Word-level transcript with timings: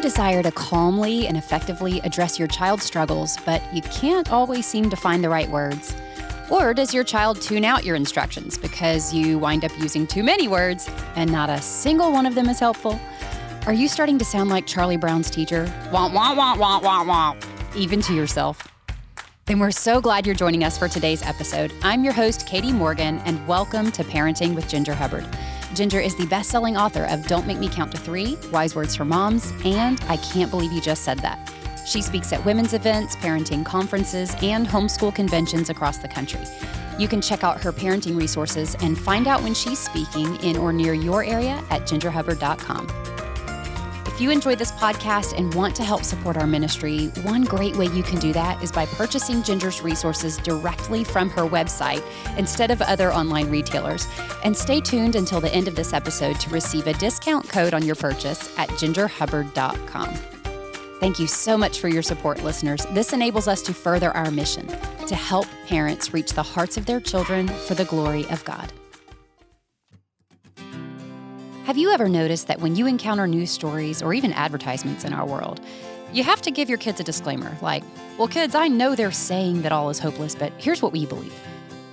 desire 0.00 0.42
to 0.42 0.50
calmly 0.50 1.26
and 1.26 1.36
effectively 1.36 2.00
address 2.00 2.38
your 2.38 2.48
child's 2.48 2.84
struggles, 2.84 3.36
but 3.44 3.62
you 3.72 3.82
can't 3.82 4.32
always 4.32 4.66
seem 4.66 4.90
to 4.90 4.96
find 4.96 5.22
the 5.22 5.28
right 5.28 5.48
words? 5.50 5.94
Or 6.50 6.74
does 6.74 6.92
your 6.92 7.04
child 7.04 7.40
tune 7.40 7.64
out 7.64 7.84
your 7.84 7.94
instructions 7.94 8.58
because 8.58 9.14
you 9.14 9.38
wind 9.38 9.64
up 9.64 9.70
using 9.78 10.06
too 10.06 10.22
many 10.22 10.48
words 10.48 10.88
and 11.14 11.30
not 11.30 11.48
a 11.48 11.60
single 11.62 12.12
one 12.12 12.26
of 12.26 12.34
them 12.34 12.48
is 12.48 12.58
helpful? 12.58 12.98
Are 13.66 13.72
you 13.72 13.88
starting 13.88 14.18
to 14.18 14.24
sound 14.24 14.50
like 14.50 14.66
Charlie 14.66 14.96
Brown's 14.96 15.30
teacher? 15.30 15.72
Wah, 15.92 16.12
wah, 16.12 16.34
wah, 16.34 16.56
wah, 16.56 16.80
wah, 16.80 17.04
wah, 17.04 17.36
even 17.76 18.00
to 18.02 18.14
yourself. 18.14 18.66
Then 19.46 19.58
we're 19.58 19.70
so 19.70 20.00
glad 20.00 20.26
you're 20.26 20.34
joining 20.34 20.64
us 20.64 20.78
for 20.78 20.88
today's 20.88 21.22
episode. 21.22 21.72
I'm 21.82 22.04
your 22.04 22.12
host, 22.12 22.46
Katy 22.46 22.72
Morgan, 22.72 23.18
and 23.24 23.46
welcome 23.46 23.92
to 23.92 24.04
Parenting 24.04 24.54
with 24.54 24.68
Ginger 24.68 24.94
Hubbard. 24.94 25.26
Ginger 25.74 26.00
is 26.00 26.16
the 26.16 26.26
best 26.26 26.50
selling 26.50 26.76
author 26.76 27.04
of 27.04 27.26
Don't 27.26 27.46
Make 27.46 27.58
Me 27.58 27.68
Count 27.68 27.92
to 27.92 27.98
Three, 27.98 28.36
Wise 28.52 28.74
Words 28.74 28.96
for 28.96 29.04
Moms, 29.04 29.52
and 29.64 30.00
I 30.08 30.16
Can't 30.16 30.50
Believe 30.50 30.72
You 30.72 30.80
Just 30.80 31.04
Said 31.04 31.18
That. 31.20 31.52
She 31.86 32.02
speaks 32.02 32.32
at 32.32 32.44
women's 32.44 32.74
events, 32.74 33.16
parenting 33.16 33.64
conferences, 33.64 34.34
and 34.42 34.66
homeschool 34.66 35.14
conventions 35.14 35.70
across 35.70 35.98
the 35.98 36.08
country. 36.08 36.40
You 36.98 37.08
can 37.08 37.20
check 37.20 37.44
out 37.44 37.62
her 37.62 37.72
parenting 37.72 38.18
resources 38.18 38.76
and 38.80 38.98
find 38.98 39.26
out 39.26 39.42
when 39.42 39.54
she's 39.54 39.78
speaking 39.78 40.36
in 40.42 40.56
or 40.56 40.72
near 40.72 40.92
your 40.92 41.24
area 41.24 41.64
at 41.70 41.82
gingerhubbard.com. 41.82 43.29
If 44.20 44.24
you 44.24 44.30
enjoy 44.32 44.54
this 44.54 44.72
podcast 44.72 45.32
and 45.38 45.54
want 45.54 45.74
to 45.76 45.82
help 45.82 46.04
support 46.04 46.36
our 46.36 46.46
ministry, 46.46 47.06
one 47.22 47.42
great 47.42 47.74
way 47.76 47.86
you 47.86 48.02
can 48.02 48.18
do 48.18 48.34
that 48.34 48.62
is 48.62 48.70
by 48.70 48.84
purchasing 48.84 49.42
Ginger's 49.42 49.80
resources 49.80 50.36
directly 50.36 51.04
from 51.04 51.30
her 51.30 51.44
website 51.44 52.04
instead 52.36 52.70
of 52.70 52.82
other 52.82 53.14
online 53.14 53.50
retailers. 53.50 54.06
And 54.44 54.54
stay 54.54 54.78
tuned 54.82 55.16
until 55.16 55.40
the 55.40 55.50
end 55.54 55.68
of 55.68 55.74
this 55.74 55.94
episode 55.94 56.38
to 56.40 56.50
receive 56.50 56.86
a 56.86 56.92
discount 56.92 57.48
code 57.48 57.72
on 57.72 57.82
your 57.82 57.94
purchase 57.94 58.54
at 58.58 58.68
gingerhubbard.com. 58.68 60.14
Thank 61.00 61.18
you 61.18 61.26
so 61.26 61.56
much 61.56 61.80
for 61.80 61.88
your 61.88 62.02
support, 62.02 62.44
listeners. 62.44 62.84
This 62.90 63.14
enables 63.14 63.48
us 63.48 63.62
to 63.62 63.72
further 63.72 64.14
our 64.14 64.30
mission 64.30 64.66
to 65.06 65.14
help 65.14 65.46
parents 65.66 66.12
reach 66.12 66.34
the 66.34 66.42
hearts 66.42 66.76
of 66.76 66.84
their 66.84 67.00
children 67.00 67.48
for 67.48 67.74
the 67.74 67.86
glory 67.86 68.26
of 68.26 68.44
God. 68.44 68.70
Have 71.70 71.78
you 71.78 71.92
ever 71.92 72.08
noticed 72.08 72.48
that 72.48 72.60
when 72.60 72.74
you 72.74 72.88
encounter 72.88 73.28
news 73.28 73.48
stories 73.48 74.02
or 74.02 74.12
even 74.12 74.32
advertisements 74.32 75.04
in 75.04 75.12
our 75.12 75.24
world, 75.24 75.60
you 76.12 76.24
have 76.24 76.42
to 76.42 76.50
give 76.50 76.68
your 76.68 76.78
kids 76.78 76.98
a 76.98 77.04
disclaimer 77.04 77.56
like, 77.62 77.84
well, 78.18 78.26
kids, 78.26 78.56
I 78.56 78.66
know 78.66 78.96
they're 78.96 79.12
saying 79.12 79.62
that 79.62 79.70
all 79.70 79.88
is 79.88 80.00
hopeless, 80.00 80.34
but 80.34 80.52
here's 80.58 80.82
what 80.82 80.90
we 80.90 81.06
believe. 81.06 81.32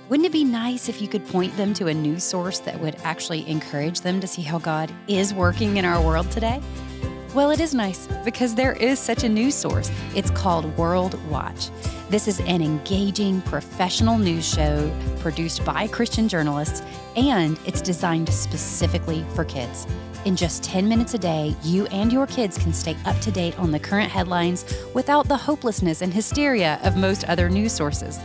Wouldn't 0.08 0.26
it 0.26 0.32
be 0.32 0.42
nice 0.42 0.88
if 0.88 1.00
you 1.00 1.06
could 1.06 1.24
point 1.28 1.56
them 1.56 1.74
to 1.74 1.86
a 1.86 1.94
news 1.94 2.24
source 2.24 2.58
that 2.58 2.80
would 2.80 2.96
actually 3.04 3.48
encourage 3.48 4.00
them 4.00 4.18
to 4.18 4.26
see 4.26 4.42
how 4.42 4.58
God 4.58 4.92
is 5.06 5.32
working 5.32 5.76
in 5.76 5.84
our 5.84 6.04
world 6.04 6.28
today? 6.32 6.60
Well, 7.32 7.52
it 7.52 7.60
is 7.60 7.72
nice 7.72 8.08
because 8.24 8.56
there 8.56 8.72
is 8.72 8.98
such 8.98 9.22
a 9.22 9.28
news 9.28 9.54
source. 9.54 9.92
It's 10.12 10.32
called 10.32 10.76
World 10.76 11.16
Watch. 11.30 11.70
This 12.10 12.26
is 12.26 12.40
an 12.40 12.62
engaging 12.62 13.42
professional 13.42 14.16
news 14.16 14.48
show 14.48 14.90
produced 15.20 15.62
by 15.62 15.86
Christian 15.88 16.26
journalists, 16.26 16.80
and 17.16 17.60
it's 17.66 17.82
designed 17.82 18.30
specifically 18.30 19.26
for 19.34 19.44
kids. 19.44 19.86
In 20.24 20.34
just 20.34 20.62
10 20.62 20.88
minutes 20.88 21.12
a 21.12 21.18
day, 21.18 21.54
you 21.62 21.84
and 21.88 22.10
your 22.10 22.26
kids 22.26 22.56
can 22.56 22.72
stay 22.72 22.96
up 23.04 23.20
to 23.20 23.30
date 23.30 23.58
on 23.58 23.72
the 23.72 23.78
current 23.78 24.10
headlines 24.10 24.64
without 24.94 25.28
the 25.28 25.36
hopelessness 25.36 26.00
and 26.00 26.14
hysteria 26.14 26.80
of 26.82 26.96
most 26.96 27.24
other 27.24 27.50
news 27.50 27.74
sources. 27.74 28.18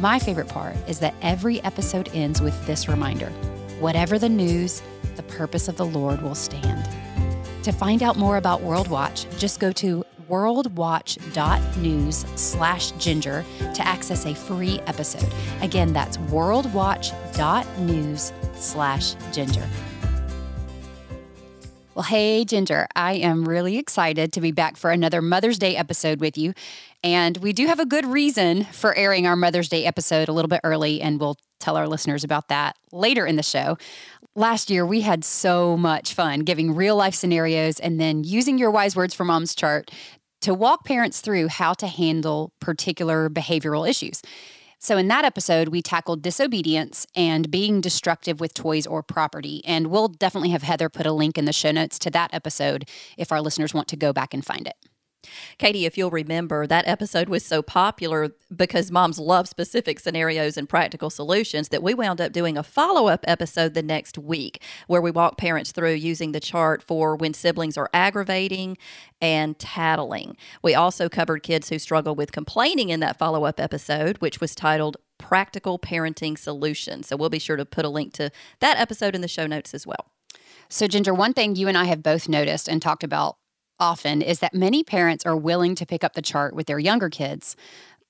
My 0.00 0.18
favorite 0.18 0.48
part 0.48 0.74
is 0.88 0.98
that 0.98 1.14
every 1.22 1.62
episode 1.62 2.10
ends 2.12 2.40
with 2.40 2.66
this 2.66 2.88
reminder 2.88 3.30
whatever 3.78 4.18
the 4.18 4.28
news, 4.28 4.82
the 5.14 5.22
purpose 5.22 5.68
of 5.68 5.76
the 5.76 5.86
Lord 5.86 6.20
will 6.20 6.34
stand. 6.34 6.84
To 7.62 7.70
find 7.70 8.02
out 8.02 8.16
more 8.16 8.38
about 8.38 8.62
World 8.62 8.88
Watch, 8.88 9.26
just 9.38 9.60
go 9.60 9.70
to 9.72 10.04
worldwatch.news 10.30 12.16
slash 12.36 12.92
ginger 12.92 13.44
to 13.74 13.86
access 13.86 14.24
a 14.24 14.34
free 14.34 14.80
episode. 14.86 15.28
Again, 15.60 15.92
that's 15.92 16.16
worldwatch.news 16.16 18.32
slash 18.54 19.14
ginger. 19.32 19.68
Well, 21.94 22.04
hey, 22.04 22.44
Ginger, 22.44 22.86
I 22.94 23.14
am 23.14 23.46
really 23.46 23.76
excited 23.76 24.32
to 24.34 24.40
be 24.40 24.52
back 24.52 24.76
for 24.76 24.90
another 24.90 25.20
Mother's 25.20 25.58
Day 25.58 25.76
episode 25.76 26.20
with 26.20 26.38
you. 26.38 26.54
And 27.02 27.36
we 27.38 27.52
do 27.52 27.66
have 27.66 27.80
a 27.80 27.84
good 27.84 28.06
reason 28.06 28.64
for 28.64 28.96
airing 28.96 29.26
our 29.26 29.36
Mother's 29.36 29.68
Day 29.68 29.84
episode 29.84 30.28
a 30.28 30.32
little 30.32 30.48
bit 30.48 30.60
early, 30.62 31.02
and 31.02 31.20
we'll 31.20 31.36
tell 31.58 31.76
our 31.76 31.88
listeners 31.88 32.24
about 32.24 32.48
that 32.48 32.76
later 32.92 33.26
in 33.26 33.36
the 33.36 33.42
show. 33.42 33.76
Last 34.36 34.70
year, 34.70 34.86
we 34.86 35.00
had 35.00 35.24
so 35.24 35.76
much 35.76 36.14
fun 36.14 36.40
giving 36.40 36.74
real 36.74 36.94
life 36.94 37.14
scenarios 37.14 37.80
and 37.80 38.00
then 38.00 38.22
using 38.22 38.56
your 38.56 38.70
Wise 38.70 38.94
Words 38.94 39.12
for 39.12 39.24
Moms 39.24 39.54
chart 39.54 39.90
to 40.40 40.54
walk 40.54 40.84
parents 40.84 41.20
through 41.20 41.48
how 41.48 41.74
to 41.74 41.86
handle 41.86 42.52
particular 42.60 43.28
behavioral 43.28 43.88
issues. 43.88 44.22
So, 44.82 44.96
in 44.96 45.08
that 45.08 45.26
episode, 45.26 45.68
we 45.68 45.82
tackled 45.82 46.22
disobedience 46.22 47.06
and 47.14 47.50
being 47.50 47.82
destructive 47.82 48.40
with 48.40 48.54
toys 48.54 48.86
or 48.86 49.02
property. 49.02 49.62
And 49.66 49.88
we'll 49.88 50.08
definitely 50.08 50.50
have 50.50 50.62
Heather 50.62 50.88
put 50.88 51.04
a 51.04 51.12
link 51.12 51.36
in 51.36 51.44
the 51.44 51.52
show 51.52 51.70
notes 51.70 51.98
to 51.98 52.10
that 52.12 52.32
episode 52.32 52.88
if 53.18 53.30
our 53.30 53.42
listeners 53.42 53.74
want 53.74 53.88
to 53.88 53.96
go 53.96 54.14
back 54.14 54.32
and 54.32 54.44
find 54.44 54.66
it. 54.66 54.89
Katy, 55.58 55.84
if 55.84 55.98
you'll 55.98 56.10
remember, 56.10 56.66
that 56.66 56.88
episode 56.88 57.28
was 57.28 57.44
so 57.44 57.62
popular 57.62 58.30
because 58.54 58.90
moms 58.90 59.18
love 59.18 59.48
specific 59.48 60.00
scenarios 60.00 60.56
and 60.56 60.68
practical 60.68 61.10
solutions 61.10 61.68
that 61.68 61.82
we 61.82 61.92
wound 61.92 62.20
up 62.20 62.32
doing 62.32 62.56
a 62.56 62.62
follow 62.62 63.06
up 63.06 63.24
episode 63.28 63.74
the 63.74 63.82
next 63.82 64.16
week 64.16 64.62
where 64.86 65.00
we 65.00 65.10
walk 65.10 65.36
parents 65.36 65.72
through 65.72 65.92
using 65.92 66.32
the 66.32 66.40
chart 66.40 66.82
for 66.82 67.16
when 67.16 67.34
siblings 67.34 67.76
are 67.76 67.90
aggravating 67.92 68.78
and 69.20 69.58
tattling. 69.58 70.36
We 70.62 70.74
also 70.74 71.08
covered 71.08 71.42
kids 71.42 71.68
who 71.68 71.78
struggle 71.78 72.14
with 72.14 72.32
complaining 72.32 72.88
in 72.88 73.00
that 73.00 73.18
follow 73.18 73.44
up 73.44 73.60
episode, 73.60 74.18
which 74.18 74.40
was 74.40 74.54
titled 74.54 74.96
Practical 75.18 75.78
Parenting 75.78 76.38
Solutions. 76.38 77.08
So 77.08 77.16
we'll 77.16 77.28
be 77.28 77.38
sure 77.38 77.56
to 77.56 77.66
put 77.66 77.84
a 77.84 77.90
link 77.90 78.14
to 78.14 78.30
that 78.60 78.78
episode 78.78 79.14
in 79.14 79.20
the 79.20 79.28
show 79.28 79.46
notes 79.46 79.74
as 79.74 79.86
well. 79.86 80.06
So, 80.72 80.86
Ginger, 80.86 81.12
one 81.12 81.34
thing 81.34 81.56
you 81.56 81.66
and 81.66 81.76
I 81.76 81.84
have 81.86 82.00
both 82.02 82.28
noticed 82.28 82.68
and 82.68 82.80
talked 82.80 83.02
about 83.02 83.36
often 83.80 84.22
is 84.22 84.38
that 84.40 84.54
many 84.54 84.84
parents 84.84 85.26
are 85.26 85.36
willing 85.36 85.74
to 85.76 85.86
pick 85.86 86.04
up 86.04 86.14
the 86.14 86.22
chart 86.22 86.54
with 86.54 86.66
their 86.66 86.78
younger 86.78 87.08
kids, 87.08 87.56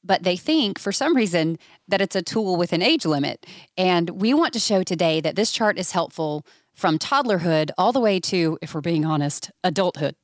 but 0.02 0.22
they 0.22 0.36
think 0.36 0.78
for 0.78 0.92
some 0.92 1.14
reason 1.16 1.58
that 1.88 2.00
it's 2.00 2.16
a 2.16 2.22
tool 2.22 2.56
with 2.56 2.72
an 2.72 2.82
age 2.82 3.06
limit. 3.06 3.46
And 3.76 4.10
we 4.10 4.34
want 4.34 4.52
to 4.54 4.58
show 4.58 4.82
today 4.82 5.20
that 5.20 5.36
this 5.36 5.52
chart 5.52 5.78
is 5.78 5.92
helpful 5.92 6.44
from 6.74 6.98
toddlerhood 6.98 7.70
all 7.76 7.92
the 7.92 8.00
way 8.00 8.20
to, 8.20 8.58
if 8.62 8.74
we're 8.74 8.80
being 8.80 9.04
honest, 9.04 9.50
adulthood. 9.62 10.16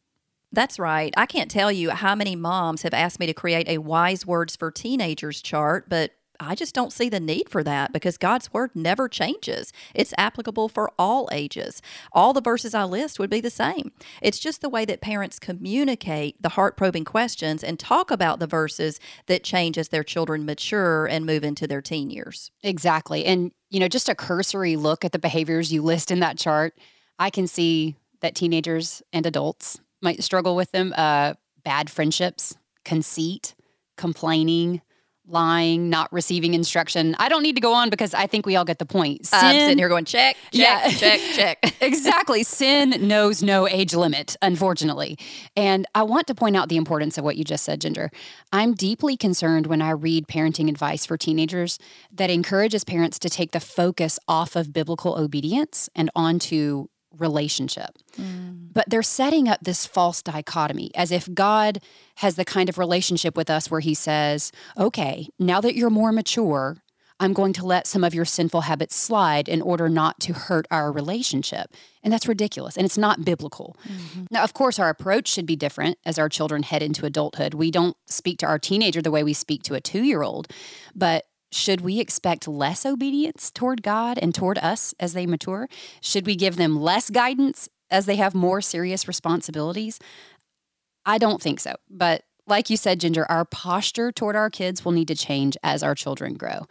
That's 0.52 0.78
right. 0.78 1.12
I 1.16 1.26
can't 1.26 1.50
tell 1.50 1.70
you 1.70 1.90
how 1.90 2.14
many 2.14 2.36
moms 2.36 2.82
have 2.82 2.94
asked 2.94 3.20
me 3.20 3.26
to 3.26 3.34
create 3.34 3.68
a 3.68 3.78
wise 3.78 4.24
words 4.24 4.56
for 4.56 4.70
teenagers 4.70 5.42
chart, 5.42 5.88
but 5.88 6.12
I 6.40 6.54
just 6.54 6.74
don't 6.74 6.92
see 6.92 7.08
the 7.08 7.20
need 7.20 7.48
for 7.48 7.62
that 7.64 7.92
because 7.92 8.18
God's 8.18 8.52
word 8.52 8.70
never 8.74 9.08
changes. 9.08 9.72
It's 9.94 10.14
applicable 10.18 10.68
for 10.68 10.90
all 10.98 11.28
ages. 11.32 11.82
All 12.12 12.32
the 12.32 12.40
verses 12.40 12.74
I 12.74 12.84
list 12.84 13.18
would 13.18 13.30
be 13.30 13.40
the 13.40 13.50
same. 13.50 13.92
It's 14.22 14.38
just 14.38 14.60
the 14.60 14.68
way 14.68 14.84
that 14.84 15.00
parents 15.00 15.38
communicate 15.38 16.40
the 16.40 16.50
heart 16.50 16.76
probing 16.76 17.04
questions 17.04 17.62
and 17.64 17.78
talk 17.78 18.10
about 18.10 18.38
the 18.38 18.46
verses 18.46 19.00
that 19.26 19.44
change 19.44 19.78
as 19.78 19.88
their 19.88 20.04
children 20.04 20.44
mature 20.44 21.06
and 21.06 21.26
move 21.26 21.44
into 21.44 21.66
their 21.66 21.82
teen 21.82 22.10
years. 22.10 22.50
Exactly. 22.62 23.24
And, 23.24 23.52
you 23.70 23.80
know, 23.80 23.88
just 23.88 24.08
a 24.08 24.14
cursory 24.14 24.76
look 24.76 25.04
at 25.04 25.12
the 25.12 25.18
behaviors 25.18 25.72
you 25.72 25.82
list 25.82 26.10
in 26.10 26.20
that 26.20 26.38
chart, 26.38 26.78
I 27.18 27.30
can 27.30 27.46
see 27.46 27.96
that 28.20 28.34
teenagers 28.34 29.02
and 29.12 29.26
adults 29.26 29.78
might 30.02 30.22
struggle 30.22 30.56
with 30.56 30.72
them. 30.72 30.92
Uh, 30.96 31.34
bad 31.64 31.90
friendships, 31.90 32.56
conceit, 32.84 33.54
complaining, 33.96 34.82
lying, 35.28 35.90
not 35.90 36.12
receiving 36.12 36.54
instruction. 36.54 37.16
I 37.18 37.28
don't 37.28 37.42
need 37.42 37.54
to 37.56 37.60
go 37.60 37.72
on 37.72 37.90
because 37.90 38.14
I 38.14 38.26
think 38.26 38.46
we 38.46 38.56
all 38.56 38.64
get 38.64 38.78
the 38.78 38.86
point. 38.86 39.26
Sin, 39.26 39.38
I'm 39.42 39.60
sitting 39.60 39.78
here 39.78 39.88
going, 39.88 40.04
check, 40.04 40.36
check, 40.52 40.52
yeah. 40.52 40.88
check, 40.90 41.20
check. 41.34 41.74
exactly. 41.80 42.42
Sin 42.42 43.06
knows 43.06 43.42
no 43.42 43.68
age 43.68 43.94
limit, 43.94 44.36
unfortunately. 44.42 45.18
And 45.56 45.86
I 45.94 46.02
want 46.04 46.26
to 46.28 46.34
point 46.34 46.56
out 46.56 46.68
the 46.68 46.76
importance 46.76 47.18
of 47.18 47.24
what 47.24 47.36
you 47.36 47.44
just 47.44 47.64
said, 47.64 47.80
Ginger. 47.80 48.10
I'm 48.52 48.74
deeply 48.74 49.16
concerned 49.16 49.66
when 49.66 49.82
I 49.82 49.90
read 49.90 50.28
parenting 50.28 50.68
advice 50.68 51.04
for 51.04 51.16
teenagers 51.16 51.78
that 52.12 52.30
encourages 52.30 52.84
parents 52.84 53.18
to 53.20 53.28
take 53.28 53.52
the 53.52 53.60
focus 53.60 54.18
off 54.28 54.56
of 54.56 54.72
biblical 54.72 55.18
obedience 55.18 55.88
and 55.94 56.10
onto 56.14 56.86
relationship. 57.18 57.98
Mm. 58.18 58.68
But 58.72 58.88
they're 58.88 59.02
setting 59.02 59.48
up 59.48 59.60
this 59.62 59.86
false 59.86 60.22
dichotomy 60.22 60.90
as 60.94 61.10
if 61.10 61.32
God 61.32 61.80
has 62.16 62.36
the 62.36 62.44
kind 62.44 62.68
of 62.68 62.78
relationship 62.78 63.36
with 63.36 63.50
us 63.50 63.70
where 63.70 63.80
he 63.80 63.94
says, 63.94 64.52
okay, 64.78 65.28
now 65.38 65.60
that 65.60 65.74
you're 65.74 65.90
more 65.90 66.12
mature, 66.12 66.78
I'm 67.18 67.32
going 67.32 67.54
to 67.54 67.64
let 67.64 67.86
some 67.86 68.04
of 68.04 68.14
your 68.14 68.26
sinful 68.26 68.62
habits 68.62 68.94
slide 68.94 69.48
in 69.48 69.62
order 69.62 69.88
not 69.88 70.20
to 70.20 70.34
hurt 70.34 70.66
our 70.70 70.92
relationship. 70.92 71.74
And 72.02 72.12
that's 72.12 72.28
ridiculous. 72.28 72.76
And 72.76 72.84
it's 72.84 72.98
not 72.98 73.24
biblical. 73.24 73.76
Mm-hmm. 73.88 74.24
Now, 74.30 74.44
of 74.44 74.52
course, 74.52 74.78
our 74.78 74.90
approach 74.90 75.28
should 75.28 75.46
be 75.46 75.56
different 75.56 75.98
as 76.04 76.18
our 76.18 76.28
children 76.28 76.62
head 76.62 76.82
into 76.82 77.06
adulthood. 77.06 77.54
We 77.54 77.70
don't 77.70 77.96
speak 78.06 78.38
to 78.40 78.46
our 78.46 78.58
teenager 78.58 79.00
the 79.00 79.10
way 79.10 79.24
we 79.24 79.32
speak 79.32 79.62
to 79.64 79.74
a 79.74 79.80
two 79.80 80.02
year 80.02 80.22
old, 80.22 80.48
but 80.94 81.24
should 81.52 81.80
we 81.80 82.00
expect 82.00 82.48
less 82.48 82.84
obedience 82.84 83.50
toward 83.50 83.82
God 83.82 84.18
and 84.18 84.34
toward 84.34 84.58
us 84.58 84.94
as 84.98 85.12
they 85.12 85.26
mature? 85.26 85.68
Should 86.00 86.26
we 86.26 86.36
give 86.36 86.56
them 86.56 86.80
less 86.80 87.10
guidance 87.10 87.68
as 87.90 88.06
they 88.06 88.16
have 88.16 88.34
more 88.34 88.60
serious 88.60 89.06
responsibilities? 89.06 89.98
I 91.04 91.18
don't 91.18 91.40
think 91.40 91.60
so. 91.60 91.74
But 91.88 92.22
like 92.48 92.70
you 92.70 92.76
said, 92.76 93.00
Ginger, 93.00 93.26
our 93.28 93.44
posture 93.44 94.12
toward 94.12 94.36
our 94.36 94.50
kids 94.50 94.84
will 94.84 94.92
need 94.92 95.08
to 95.08 95.16
change 95.16 95.56
as 95.62 95.82
our 95.82 95.94
children 95.94 96.34
grow. 96.34 96.66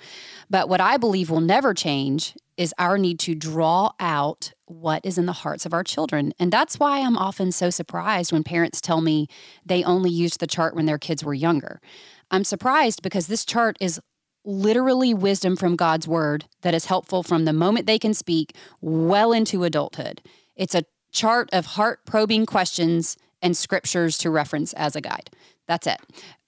But 0.49 0.69
what 0.69 0.79
I 0.79 0.97
believe 0.97 1.29
will 1.29 1.41
never 1.41 1.73
change 1.73 2.33
is 2.57 2.73
our 2.77 2.97
need 2.97 3.19
to 3.19 3.35
draw 3.35 3.91
out 3.99 4.53
what 4.65 5.05
is 5.05 5.17
in 5.17 5.25
the 5.25 5.33
hearts 5.33 5.65
of 5.65 5.73
our 5.73 5.83
children. 5.83 6.33
And 6.39 6.51
that's 6.51 6.79
why 6.79 7.01
I'm 7.01 7.17
often 7.17 7.51
so 7.51 7.69
surprised 7.69 8.31
when 8.31 8.43
parents 8.43 8.79
tell 8.79 9.01
me 9.01 9.27
they 9.65 9.83
only 9.83 10.09
used 10.09 10.39
the 10.39 10.47
chart 10.47 10.75
when 10.75 10.85
their 10.85 10.97
kids 10.97 11.23
were 11.23 11.33
younger. 11.33 11.81
I'm 12.31 12.45
surprised 12.45 13.01
because 13.01 13.27
this 13.27 13.43
chart 13.43 13.77
is 13.81 13.99
literally 14.45 15.13
wisdom 15.13 15.55
from 15.55 15.75
God's 15.75 16.07
word 16.07 16.45
that 16.61 16.73
is 16.73 16.85
helpful 16.85 17.23
from 17.23 17.45
the 17.45 17.53
moment 17.53 17.87
they 17.87 17.99
can 17.99 18.13
speak 18.13 18.55
well 18.79 19.31
into 19.31 19.63
adulthood. 19.63 20.21
It's 20.55 20.75
a 20.75 20.83
chart 21.11 21.49
of 21.51 21.65
heart 21.65 22.05
probing 22.05 22.45
questions 22.45 23.17
and 23.41 23.57
scriptures 23.57 24.17
to 24.19 24.29
reference 24.29 24.73
as 24.73 24.95
a 24.95 25.01
guide. 25.01 25.29
That's 25.67 25.87
it. 25.87 25.99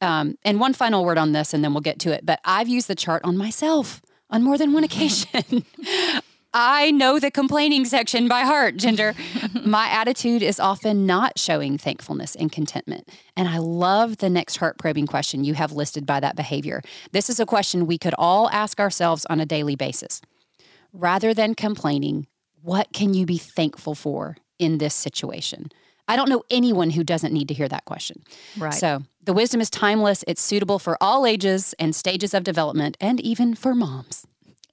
Um, 0.02 0.38
and 0.44 0.60
one 0.60 0.74
final 0.74 1.04
word 1.04 1.18
on 1.18 1.32
this, 1.32 1.54
and 1.54 1.64
then 1.64 1.74
we'll 1.74 1.82
get 1.82 2.00
to 2.00 2.14
it. 2.14 2.26
But 2.26 2.40
I've 2.46 2.68
used 2.68 2.88
the 2.88 2.96
chart 2.96 3.24
on 3.24 3.38
myself 3.38 4.02
on 4.30 4.44
more 4.44 4.58
than 4.58 4.74
one 4.74 4.84
occasion. 4.86 5.66
I 6.59 6.89
know 6.89 7.19
the 7.19 7.30
complaining 7.30 7.86
section 7.86 8.27
by 8.27 8.42
heart, 8.42 8.77
Ginger. 8.77 9.13
My 9.63 9.89
attitude 9.89 10.42
is 10.42 10.59
often 10.59 11.06
not 11.06 11.38
showing 11.38 11.77
thankfulness 11.77 12.36
and 12.36 12.51
contentment. 12.51 13.07
And 13.36 13.48
I 13.48 13.59
love 13.59 14.18
the 14.18 14.30
next 14.31 14.57
heart 14.57 14.80
probing 14.80 15.06
question 15.06 15.44
you 15.44 15.54
have 15.54 15.71
listed 15.71 16.07
by 16.07 16.19
that 16.19 16.36
behavior. 16.36 16.81
This 17.12 17.30
is 17.30 17.39
a 17.39 17.45
question 17.45 17.86
we 17.86 18.00
could 18.00 18.15
all 18.18 18.50
ask 18.50 18.80
ourselves 18.80 19.24
on 19.30 19.39
a 19.39 19.45
daily 19.45 19.75
basis. 19.75 20.19
Rather 20.94 21.31
than 21.31 21.54
complaining, 21.54 22.25
what 22.63 22.92
can 22.92 23.13
you 23.13 23.27
be 23.27 23.38
thankful 23.38 23.94
for 23.94 24.36
in 24.57 24.80
this 24.80 24.95
situation? 24.95 25.71
I 26.07 26.15
don't 26.15 26.27
know 26.27 26.42
anyone 26.50 26.89
who 26.89 27.04
doesn't 27.04 27.33
need 27.33 27.50
to 27.50 27.54
hear 27.54 27.68
that 27.68 27.86
question. 27.86 28.24
Right. 28.57 28.74
So 28.74 29.04
the 29.24 29.33
wisdom 29.33 29.62
is 29.62 29.69
timeless, 29.69 30.24
it's 30.27 30.42
suitable 30.42 30.80
for 30.80 30.98
all 31.00 31.27
ages 31.27 31.75
and 31.77 31.95
stages 31.95 32.33
of 32.33 32.44
development, 32.44 32.98
and 33.00 33.19
even 33.19 33.54
for 33.54 33.75
moms. 33.75 34.25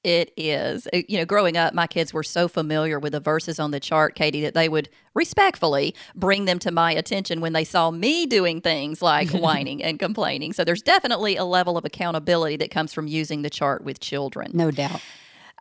It 0.05 0.33
is. 0.37 0.87
Uh, 0.93 0.99
you 1.09 1.17
know, 1.17 1.25
growing 1.25 1.57
up, 1.57 1.73
my 1.73 1.87
kids 1.87 2.13
were 2.13 2.23
so 2.23 2.47
familiar 2.47 2.99
with 2.99 3.13
the 3.13 3.21
verses 3.21 3.59
on 3.59 3.71
the 3.71 3.81
chart, 3.81 4.15
Katy, 4.15 4.43
that 4.43 4.53
they 4.53 4.69
would 4.69 4.91
respectfully 5.15 5.95
bring 6.15 6.45
them 6.45 6.59
to 6.59 6.71
my 6.71 6.93
attention 6.93 7.41
when 7.41 7.55
they 7.55 7.65
saw 7.65 7.91
me 7.91 8.27
doing 8.27 8.61
things 8.61 9.01
like 9.01 9.31
whining 9.33 9.83
and 9.83 9.99
complaining. 9.99 10.53
So 10.53 10.63
there's 10.63 10.83
definitely 10.83 11.37
a 11.37 11.45
level 11.45 11.79
of 11.79 11.87
accountability 11.87 12.59
that 12.59 12.71
comes 12.71 12.93
from 12.93 13.09
using 13.09 13.41
the 13.41 13.51
chart 13.51 13.83
with 13.83 13.99
children. 13.99 14.51
No 14.53 14.71
doubt. 14.71 15.01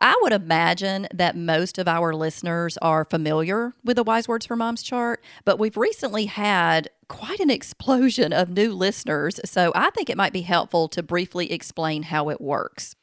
I 0.00 0.18
would 0.22 0.32
imagine 0.32 1.06
that 1.14 1.36
most 1.36 1.78
of 1.78 1.88
our 1.88 2.12
listeners 2.12 2.76
are 2.82 3.04
familiar 3.04 3.72
with 3.84 3.96
the 3.96 4.02
Wise 4.02 4.28
Words 4.28 4.44
for 4.44 4.56
Moms 4.56 4.82
chart, 4.82 5.24
but 5.44 5.58
we've 5.58 5.76
recently 5.76 6.26
had 6.26 6.90
quite 7.08 7.40
an 7.40 7.48
explosion 7.48 8.32
of 8.32 8.50
new 8.50 8.74
listeners. 8.74 9.40
So 9.46 9.72
I 9.74 9.90
think 9.90 10.10
it 10.10 10.16
might 10.16 10.32
be 10.32 10.42
helpful 10.42 10.88
to 10.88 11.02
briefly 11.02 11.50
explain 11.52 12.02
how 12.02 12.28
it 12.28 12.40
works. 12.40 12.96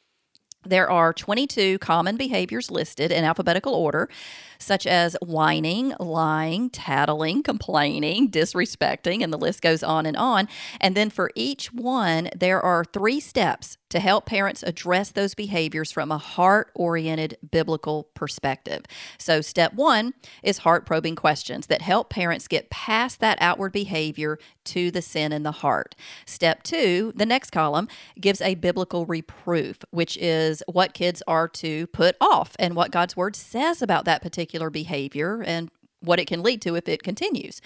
There 0.64 0.90
are 0.90 1.12
22 1.12 1.80
common 1.80 2.18
behaviors 2.18 2.70
listed 2.70 3.12
in 3.12 3.24
alphabetical 3.24 3.74
order, 3.74 4.10
such 4.60 4.86
as 4.86 5.18
whining, 5.22 5.94
lying, 6.00 6.70
tattling, 6.70 7.42
complaining, 7.42 8.30
disrespecting, 8.30 9.24
and 9.24 9.34
the 9.34 9.38
list 9.38 9.62
goes 9.62 9.82
on 9.82 10.06
and 10.06 10.16
on. 10.16 10.48
And 10.80 10.96
then 10.96 11.10
for 11.10 11.32
each 11.36 11.74
one, 11.74 12.30
there 12.36 12.62
are 12.62 12.86
three 12.86 13.20
steps 13.20 13.78
to 13.90 14.00
help 14.00 14.26
parents 14.26 14.64
address 14.64 15.12
those 15.12 15.34
behaviors 15.36 15.92
from 15.92 16.12
a 16.12 16.18
heart 16.18 16.72
oriented 16.76 17.38
biblical 17.52 18.04
perspective. 18.14 18.84
So, 19.18 19.42
step 19.42 19.74
one 19.74 20.14
is 20.44 20.60
heart 20.60 20.86
probing 20.86 21.16
questions 21.16 21.68
that 21.68 21.82
help 21.82 22.10
parents 22.10 22.48
get 22.48 22.70
past 22.70 23.20
that 23.20 23.38
outward 23.42 23.74
behavior 23.74 24.40
to 24.64 24.92
the 24.92 25.02
sin 25.02 25.34
in 25.34 25.44
the 25.44 25.52
heart. 25.52 25.96
Step 26.26 26.64
two, 26.64 27.12
the 27.16 27.26
next 27.26 27.50
column, 27.52 27.88
gives 28.20 28.42
a 28.42 28.56
biblical 28.56 29.06
reproof, 29.06 29.80
which 29.92 30.18
is 30.18 30.51
what 30.68 30.94
kids 30.94 31.24
are 31.28 31.48
to 31.48 31.88
put 31.88 32.16
off 32.20 32.56
and 32.60 32.76
what 32.76 32.92
God's 32.92 33.16
word 33.16 33.36
says 33.36 33.82
about 33.82 34.06
that 34.06 34.22
particular 34.22 34.70
behavior 34.70 35.42
and 35.42 35.70
what 36.02 36.20
it 36.20 36.28
can 36.28 36.42
lead 36.42 36.62
to 36.64 36.76
if 36.76 36.90
it 36.90 37.04
continues. 37.04 37.62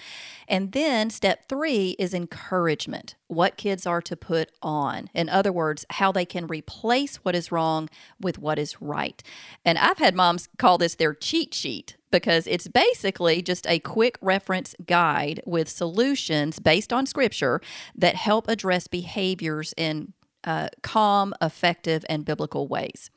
And 0.46 0.72
then 0.72 1.10
step 1.10 1.48
three 1.48 1.96
is 1.98 2.14
encouragement, 2.14 3.14
what 3.28 3.56
kids 3.56 3.86
are 3.86 4.02
to 4.02 4.16
put 4.16 4.52
on. 4.62 5.08
In 5.14 5.28
other 5.28 5.52
words, 5.52 5.84
how 5.90 6.12
they 6.12 6.26
can 6.26 6.46
replace 6.46 7.16
what 7.16 7.34
is 7.34 7.50
wrong 7.50 7.88
with 8.20 8.38
what 8.38 8.58
is 8.58 8.80
right. 8.80 9.22
And 9.64 9.78
I've 9.78 9.98
had 9.98 10.14
moms 10.14 10.48
call 10.58 10.78
this 10.78 10.94
their 10.94 11.14
cheat 11.14 11.54
sheet 11.54 11.96
because 12.10 12.46
it's 12.46 12.68
basically 12.68 13.42
just 13.42 13.66
a 13.66 13.78
quick 13.78 14.16
reference 14.20 14.74
guide 14.86 15.42
with 15.44 15.68
solutions 15.68 16.58
based 16.58 16.92
on 16.92 17.06
scripture 17.06 17.60
that 17.96 18.14
help 18.14 18.48
address 18.48 18.86
behaviors 18.86 19.74
in 19.76 20.12
uh, 20.46 20.68
calm, 20.82 21.34
effective, 21.42 22.04
and 22.08 22.24
biblical 22.24 22.68
ways 22.68 23.10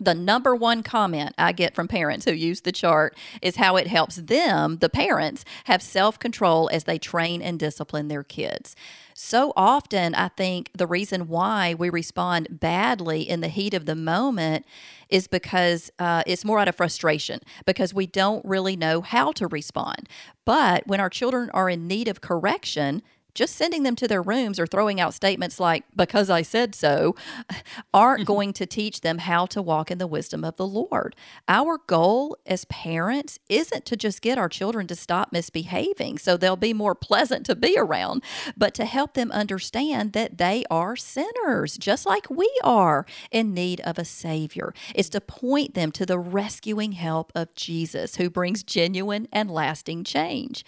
the 0.00 0.14
number 0.14 0.54
one 0.54 0.82
comment 0.82 1.34
I 1.36 1.52
get 1.52 1.74
from 1.74 1.86
parents 1.86 2.24
who 2.24 2.32
use 2.32 2.62
the 2.62 2.72
chart 2.72 3.16
is 3.42 3.56
how 3.56 3.76
it 3.76 3.86
helps 3.86 4.16
them, 4.16 4.78
the 4.78 4.88
parents, 4.88 5.44
have 5.64 5.82
self 5.82 6.18
control 6.18 6.70
as 6.72 6.84
they 6.84 6.98
train 6.98 7.42
and 7.42 7.58
discipline 7.58 8.08
their 8.08 8.24
kids. 8.24 8.74
So 9.14 9.52
often, 9.54 10.14
I 10.14 10.28
think 10.28 10.70
the 10.74 10.86
reason 10.86 11.28
why 11.28 11.74
we 11.74 11.90
respond 11.90 12.60
badly 12.60 13.28
in 13.28 13.40
the 13.40 13.48
heat 13.48 13.74
of 13.74 13.84
the 13.84 13.94
moment 13.94 14.64
is 15.10 15.26
because 15.26 15.90
uh, 15.98 16.22
it's 16.26 16.44
more 16.44 16.58
out 16.58 16.68
of 16.68 16.76
frustration, 16.76 17.40
because 17.66 17.92
we 17.92 18.06
don't 18.06 18.44
really 18.46 18.76
know 18.76 19.02
how 19.02 19.32
to 19.32 19.46
respond. 19.46 20.08
But 20.46 20.86
when 20.86 21.00
our 21.00 21.10
children 21.10 21.50
are 21.52 21.68
in 21.68 21.86
need 21.86 22.08
of 22.08 22.22
correction, 22.22 23.02
just 23.34 23.56
sending 23.56 23.82
them 23.82 23.96
to 23.96 24.08
their 24.08 24.22
rooms 24.22 24.58
or 24.58 24.66
throwing 24.66 25.00
out 25.00 25.14
statements 25.14 25.60
like, 25.60 25.84
because 25.94 26.30
I 26.30 26.42
said 26.42 26.74
so, 26.74 27.14
aren't 27.94 28.20
mm-hmm. 28.20 28.32
going 28.32 28.52
to 28.54 28.66
teach 28.66 29.00
them 29.00 29.18
how 29.18 29.46
to 29.46 29.62
walk 29.62 29.90
in 29.90 29.98
the 29.98 30.06
wisdom 30.06 30.44
of 30.44 30.56
the 30.56 30.66
Lord. 30.66 31.16
Our 31.48 31.78
goal 31.86 32.36
as 32.46 32.64
parents 32.66 33.38
isn't 33.48 33.84
to 33.86 33.96
just 33.96 34.22
get 34.22 34.38
our 34.38 34.48
children 34.48 34.86
to 34.88 34.94
stop 34.94 35.32
misbehaving 35.32 36.18
so 36.18 36.36
they'll 36.36 36.56
be 36.56 36.72
more 36.72 36.94
pleasant 36.94 37.46
to 37.46 37.54
be 37.54 37.76
around, 37.78 38.22
but 38.56 38.74
to 38.74 38.84
help 38.84 39.14
them 39.14 39.30
understand 39.32 40.12
that 40.12 40.38
they 40.38 40.64
are 40.70 40.96
sinners, 40.96 41.78
just 41.78 42.06
like 42.06 42.28
we 42.30 42.50
are, 42.62 43.06
in 43.30 43.54
need 43.54 43.80
of 43.82 43.98
a 43.98 44.04
Savior. 44.04 44.74
It's 44.94 45.08
to 45.10 45.20
point 45.20 45.74
them 45.74 45.92
to 45.92 46.06
the 46.06 46.18
rescuing 46.18 46.92
help 46.92 47.32
of 47.34 47.54
Jesus, 47.54 48.16
who 48.16 48.30
brings 48.30 48.62
genuine 48.62 49.28
and 49.32 49.50
lasting 49.50 50.04
change. 50.04 50.64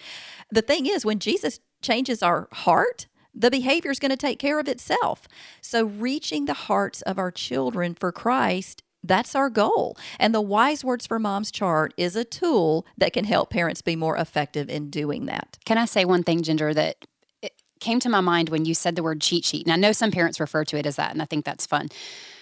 The 0.51 0.63
thing 0.63 0.87
is, 0.87 1.05
when 1.05 1.19
Jesus 1.19 1.61
changes 1.83 2.23
our 2.23 2.49
heart, 2.53 3.07
the 3.35 3.51
behavior 3.51 3.91
is 3.91 3.99
going 3.99 4.11
to 4.11 4.17
take 4.17 4.39
care 4.39 4.59
of 4.59 4.69
itself. 4.69 5.27
So, 5.61 5.85
reaching 5.85 6.45
the 6.45 6.55
hearts 6.55 7.03
of 7.03 7.19
our 7.19 7.31
children 7.31 7.95
for 7.95 8.13
Christ, 8.13 8.83
that's 9.03 9.35
our 9.35 9.51
goal. 9.51 9.97
And 10.19 10.35
the 10.35 10.41
Wise 10.41 10.85
Words 10.85 11.07
for 11.07 11.19
Moms 11.19 11.51
chart 11.51 11.93
is 11.97 12.15
a 12.15 12.25
tool 12.25 12.87
that 12.97 13.13
can 13.13 13.25
help 13.25 13.51
parents 13.51 13.83
be 13.83 13.97
more 13.97 14.17
effective 14.17 14.69
in 14.69 14.91
doing 14.91 15.27
that. 15.27 15.59
Can 15.65 15.79
I 15.79 15.87
say 15.87 16.05
one 16.05 16.23
thing, 16.23 16.43
Ginger, 16.43 16.73
that 16.75 17.05
came 17.81 17.99
to 17.99 18.09
my 18.09 18.21
mind 18.21 18.49
when 18.49 18.65
you 18.65 18.75
said 18.75 18.95
the 18.95 19.03
word 19.03 19.21
cheat 19.21 19.45
sheet? 19.45 19.67
And 19.67 19.73
I 19.73 19.77
know 19.77 19.93
some 19.93 20.13
parents 20.13 20.39
refer 20.39 20.65
to 20.67 20.77
it 20.79 20.87
as 20.87 20.97
that, 20.97 21.11
and 21.13 21.21
I 21.21 21.25
think 21.25 21.45
that's 21.45 21.67
fun. 21.67 21.89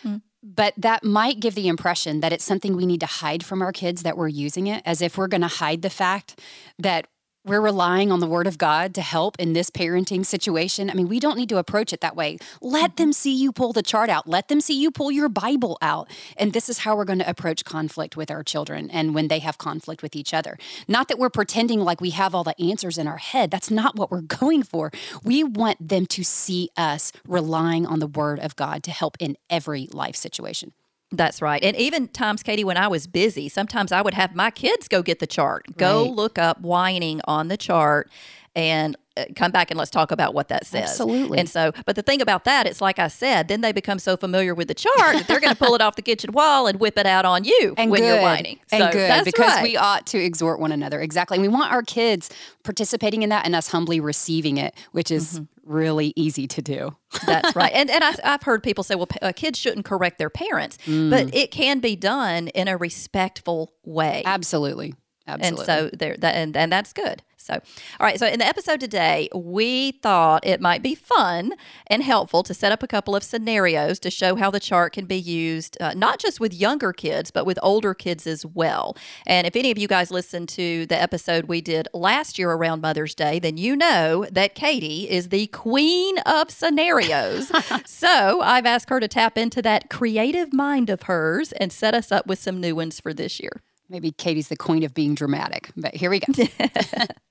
Mm. 0.05 0.23
But 0.43 0.75
that 0.77 1.05
might 1.05 1.41
give 1.41 1.55
the 1.55 1.69
impression 1.69 2.21
that 2.21 2.33
it's 2.33 2.45
something 2.45 2.77
we 2.77 2.87
need 2.87 3.01
to 3.01 3.07
hide 3.07 3.45
from 3.45 3.63
our 3.63 3.73
kids 3.73 4.03
that 4.03 4.17
we're 4.17 4.29
using 4.29 4.67
it, 4.67 4.83
as 4.85 5.01
if 5.03 5.17
we're 5.17 5.29
going 5.29 5.43
to 5.43 5.49
hide 5.49 5.83
the 5.83 5.91
fact 5.91 6.41
that 6.79 7.07
we're 7.45 7.61
relying 7.61 8.13
on 8.13 8.21
the 8.21 8.27
word 8.27 8.47
of 8.47 8.59
God 8.59 8.95
to 8.95 9.03
help 9.03 9.39
in 9.39 9.55
this 9.55 9.71
parenting 9.71 10.27
situation. 10.27 10.91
I 10.91 10.95
mean, 10.95 11.09
we 11.09 11.19
don't 11.19 11.39
need 11.39 11.49
to 11.49 11.57
approach 11.57 11.93
it 11.93 12.03
that 12.03 12.15
way. 12.15 12.37
Let 12.61 12.91
mm-hmm. 12.91 12.97
them 12.97 13.13
see 13.15 13.35
you 13.35 13.51
pull 13.51 13.73
the 13.73 13.83
chart 13.83 14.11
out. 14.11 14.29
Let 14.29 14.49
them 14.49 14.61
see 14.61 14.79
you 14.79 14.91
pull 14.91 15.11
your 15.11 15.29
Bible 15.31 15.79
out. 15.81 16.11
And 16.37 16.53
this 16.53 16.69
is 16.69 16.81
how 16.81 16.97
we're 16.97 17.07
going 17.07 17.19
to 17.21 17.29
approach 17.29 17.65
conflict 17.65 18.17
with 18.17 18.31
our 18.31 18.43
children 18.43 18.91
and 18.91 19.15
when 19.15 19.29
they 19.29 19.39
have 19.39 19.57
conflict 19.57 20.03
with 20.03 20.15
each 20.15 20.35
other. 20.35 20.59
Not 20.87 21.09
that 21.09 21.19
we're 21.19 21.31
pretending 21.31 21.81
like 21.81 22.01
we 22.01 22.11
have 22.11 22.35
all 22.35 22.45
the 22.45 22.61
answers 22.61 22.99
in 22.99 23.07
our 23.07 23.19
head. 23.19 23.51
That's 23.51 23.71
not 23.71 23.97
what 23.97 24.11
we're 24.11 24.21
going 24.41 24.63
for. 24.63 24.91
We 25.25 25.43
want 25.43 25.89
them 25.89 26.07
to 26.07 26.23
see 26.23 26.71
us 26.77 27.11
relying 27.27 27.87
on 27.87 28.01
the 28.01 28.07
word 28.07 28.39
of 28.39 28.55
God 28.57 28.83
to 28.85 28.91
help 28.91 29.17
in 29.19 29.37
every 29.49 29.89
life 29.93 30.17
situation. 30.17 30.73
That's 31.12 31.43
right. 31.43 31.62
And 31.62 31.76
even 31.76 32.09
times, 32.09 32.43
Katy, 32.43 32.62
when 32.62 32.76
I 32.76 32.87
was 32.87 33.07
busy, 33.07 33.49
sometimes 33.49 33.90
I 33.90 34.00
would 34.00 34.14
have 34.14 34.35
my 34.35 34.50
kids 34.50 34.87
go 34.87 35.02
get 35.02 35.19
the 35.19 35.26
chart, 35.26 35.67
go 35.76 36.05
right. 36.05 36.12
look 36.12 36.38
up 36.38 36.61
whining 36.61 37.21
on 37.25 37.49
the 37.49 37.57
chart 37.57 38.09
and 38.55 38.97
come 39.37 39.50
back 39.50 39.71
and 39.71 39.79
let's 39.79 39.91
talk 39.91 40.11
about 40.11 40.35
what 40.35 40.49
that 40.49 40.67
says. 40.67 40.91
Absolutely. 40.91 41.39
And 41.39 41.49
so, 41.49 41.73
but 41.87 41.97
the 41.97 42.03
thing 42.03 42.21
about 42.21 42.45
that, 42.45 42.67
it's 42.67 42.81
like 42.81 42.99
I 42.99 43.09
said, 43.09 43.49
then 43.49 43.61
they 43.61 43.73
become 43.73 43.99
so 43.99 44.17
familiar 44.17 44.55
with 44.55 44.69
the 44.69 44.75
chart 44.75 45.17
that 45.17 45.27
they're 45.27 45.41
going 45.41 45.55
to 45.55 45.59
pull 45.59 45.75
it 45.75 45.81
off 45.81 45.97
the 45.97 46.03
kitchen 46.03 46.33
wall 46.33 46.67
and 46.67 46.81
whip 46.81 46.99
it 46.99 47.07
out 47.07 47.25
on 47.25 47.45
you 47.45 47.75
and 47.79 47.91
when 47.91 48.00
good. 48.00 48.07
you're 48.07 48.23
whining. 48.23 48.59
And 48.73 48.85
so 48.85 48.93
good 48.93 49.25
because 49.25 49.55
right. 49.55 49.62
we 49.62 49.77
ought 49.77 50.07
to 50.09 50.19
exhort 50.19 50.61
one 50.61 50.73
another. 50.73 51.00
Exactly. 51.00 51.37
And 51.37 51.43
we 51.43 51.49
want 51.49 51.73
our 51.73 51.83
kids 51.83 52.31
participating 52.62 53.23
in 53.23 53.31
that 53.31 53.45
and 53.47 53.55
us 53.55 53.69
humbly 53.69 54.00
receiving 54.00 54.57
it, 54.57 54.75
which 54.93 55.11
is 55.11 55.35
mm-hmm 55.35 55.45
really 55.71 56.12
easy 56.17 56.47
to 56.49 56.61
do. 56.61 56.97
That's 57.27 57.55
right. 57.57 57.73
And 57.73 57.91
and 57.91 58.03
I, 58.03 58.15
have 58.25 58.43
heard 58.43 58.62
people 58.62 58.85
say, 58.85 58.97
well, 58.97 59.09
uh, 59.23 59.33
kids 59.35 59.59
shouldn't 59.59 59.85
correct 59.85 60.19
their 60.19 60.31
parents, 60.31 60.79
mm. 60.87 61.11
but 61.11 61.35
it 61.35 61.50
can 61.50 61.79
be 61.79 61.97
done 61.97 62.49
in 62.49 62.69
a 62.69 62.77
respectful 62.77 63.73
way. 63.85 64.23
Absolutely. 64.27 64.95
Absolutely. 65.27 65.61
And 65.61 65.67
so 65.67 65.97
there 65.97 66.17
that 66.19 66.35
and, 66.35 66.57
and 66.57 66.73
that's 66.73 66.93
good. 66.93 67.23
So 67.41 67.55
all 67.55 68.07
right, 68.07 68.19
so 68.19 68.27
in 68.27 68.39
the 68.39 68.47
episode 68.47 68.81
today, 68.81 69.29
we 69.35 69.93
thought 69.93 70.47
it 70.47 70.61
might 70.61 70.83
be 70.83 70.95
fun 70.95 71.53
and 71.87 72.03
helpful 72.03 72.43
to 72.43 72.55
set 72.55 72.71
up 72.71 72.83
a 72.83 72.87
couple 72.87 73.17
of 73.17 73.23
scenarios 73.23 73.99
to 74.01 74.11
show 74.11 74.37
how 74.37 74.51
the 74.51 74.61
chart 74.61 74.93
can 74.93 75.07
be 75.07 75.17
used 75.17 75.77
uh, 75.81 75.95
not 75.95 76.19
just 76.19 76.39
with 76.39 76.53
younger 76.53 76.93
kids 76.93 77.31
but 77.31 77.47
with 77.47 77.59
older 77.63 77.95
kids 77.95 78.27
as 78.27 78.45
well. 78.45 78.97
And 79.27 79.47
if 79.47 79.57
any 79.57 79.71
of 79.71 79.79
you 79.79 79.89
guys 79.89 80.11
listened 80.11 80.49
to 80.51 80.87
the 80.87 81.01
episode 81.01 81.47
we 81.47 81.61
did 81.61 81.89
last 81.95 82.39
year 82.39 82.53
around 82.53 82.81
Mother's 82.81 83.15
Day, 83.15 83.39
then 83.39 83.57
you 83.57 83.75
know 83.75 84.27
that 84.31 84.55
Katy 84.55 85.09
is 85.09 85.31
the 85.31 85.47
queen 85.49 86.19
of 86.19 86.51
scenarios. 86.51 87.51
so, 87.87 88.41
I've 88.43 88.67
asked 88.67 88.91
her 88.91 89.01
to 89.01 89.09
tap 89.09 89.39
into 89.39 89.63
that 89.63 89.91
creative 89.91 90.53
mind 90.53 90.91
of 90.91 91.03
hers 91.03 91.53
and 91.53 91.73
set 91.73 91.95
us 91.95 92.13
up 92.13 92.27
with 92.27 92.39
some 92.39 92.61
new 92.61 92.75
ones 92.75 93.01
for 93.01 93.15
this 93.15 93.41
year. 93.41 93.63
Maybe 93.89 94.13
Katy's 94.13 94.49
the 94.49 94.57
queen 94.57 94.85
of 94.85 94.95
being 94.95 95.15
dramatic, 95.15 95.71
but 95.77 95.95
here 95.95 96.11
we 96.11 96.21
go. 96.21 96.33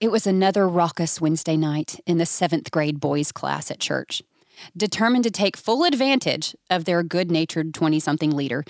it 0.00 0.10
was 0.10 0.26
another 0.26 0.68
raucous 0.68 1.20
Wednesday 1.20 1.56
night 1.56 2.00
in 2.06 2.18
the 2.18 2.26
seventh 2.26 2.70
grade 2.70 3.00
boys' 3.00 3.32
class 3.32 3.70
at 3.70 3.80
church. 3.80 4.22
Determined 4.76 5.24
to 5.24 5.30
take 5.30 5.56
full 5.56 5.84
advantage 5.84 6.54
of 6.70 6.84
their 6.84 7.02
good 7.02 7.30
natured 7.30 7.74
20 7.74 8.00
something 8.00 8.30
leader, 8.30 8.64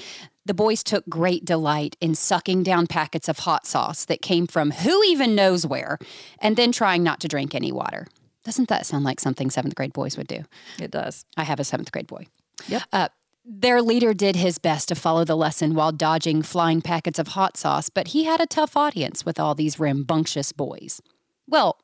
the 0.45 0.55
boys 0.55 0.85
took 0.85 1.09
great 1.09 1.45
delight 1.45 1.97
in 2.01 2.15
sucking 2.15 2.63
down 2.63 2.87
packets 2.87 3.29
of 3.29 3.41
hot 3.41 3.67
sauce 3.67 4.05
that 4.05 4.23
came 4.23 4.47
from 4.47 4.71
who 4.71 5.03
even 5.05 5.35
knows 5.35 5.67
where, 5.67 5.99
and 6.39 6.57
then 6.57 6.71
trying 6.71 7.03
not 7.03 7.21
to 7.21 7.29
drink 7.29 7.55
any 7.55 7.73
water. 7.73 8.07
Doesn't 8.45 8.69
that 8.69 8.87
sound 8.87 9.05
like 9.05 9.19
something 9.19 9.51
seventh 9.51 9.75
grade 9.75 9.93
boys 9.93 10.17
would 10.17 10.29
do? 10.29 10.45
It 10.81 10.93
does. 10.93 11.25
I 11.37 11.43
have 11.43 11.59
a 11.59 11.65
seventh 11.65 11.91
grade 11.91 12.07
boy. 12.07 12.27
Yep. 12.69 12.83
Uh, 12.93 13.09
their 13.45 13.83
leader 13.83 14.15
did 14.15 14.37
his 14.37 14.59
best 14.59 14.89
to 14.89 14.95
follow 14.95 15.25
the 15.25 15.37
lesson 15.37 15.75
while 15.75 15.93
dodging 15.93 16.43
flying 16.43 16.81
packets 16.81 17.19
of 17.19 17.29
hot 17.29 17.57
sauce, 17.57 17.89
but 17.89 18.09
he 18.09 18.25
had 18.25 18.41
a 18.41 18.47
tough 18.47 18.77
audience 18.77 19.25
with 19.25 19.39
all 19.41 19.55
these 19.55 19.79
rambunctious 19.79 20.53
boys. 20.53 21.01
Well, 21.47 21.79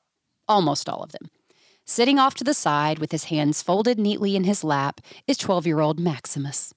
almost 0.48 0.88
all 0.88 1.02
of 1.02 1.12
them. 1.12 1.30
Sitting 1.84 2.18
off 2.18 2.34
to 2.36 2.44
the 2.44 2.54
side 2.54 2.98
with 2.98 3.12
his 3.12 3.24
hands 3.24 3.62
folded 3.62 3.98
neatly 3.98 4.36
in 4.36 4.44
his 4.44 4.62
lap 4.62 5.00
is 5.26 5.36
12 5.36 5.66
year 5.66 5.80
old 5.80 5.98
Maximus. 5.98 6.72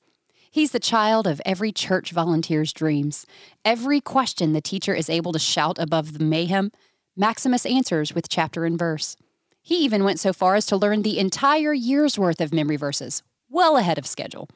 He's 0.49 0.71
the 0.71 0.79
child 0.79 1.27
of 1.27 1.41
every 1.45 1.71
church 1.71 2.11
volunteer's 2.11 2.71
dreams. 2.71 3.25
Every 3.65 3.99
question 3.99 4.53
the 4.53 4.61
teacher 4.61 4.93
is 4.93 5.09
able 5.09 5.33
to 5.33 5.39
shout 5.39 5.77
above 5.79 6.17
the 6.17 6.23
mayhem, 6.23 6.71
Maximus 7.15 7.65
answers 7.65 8.15
with 8.15 8.29
chapter 8.29 8.65
and 8.65 8.79
verse. 8.79 9.15
He 9.61 9.75
even 9.83 10.03
went 10.03 10.19
so 10.19 10.31
far 10.31 10.55
as 10.55 10.65
to 10.67 10.77
learn 10.77 11.01
the 11.01 11.19
entire 11.19 11.73
year's 11.73 12.17
worth 12.17 12.39
of 12.39 12.53
memory 12.53 12.77
verses, 12.77 13.21
well 13.49 13.77
ahead 13.77 13.97
of 13.97 14.07
schedule. 14.07 14.47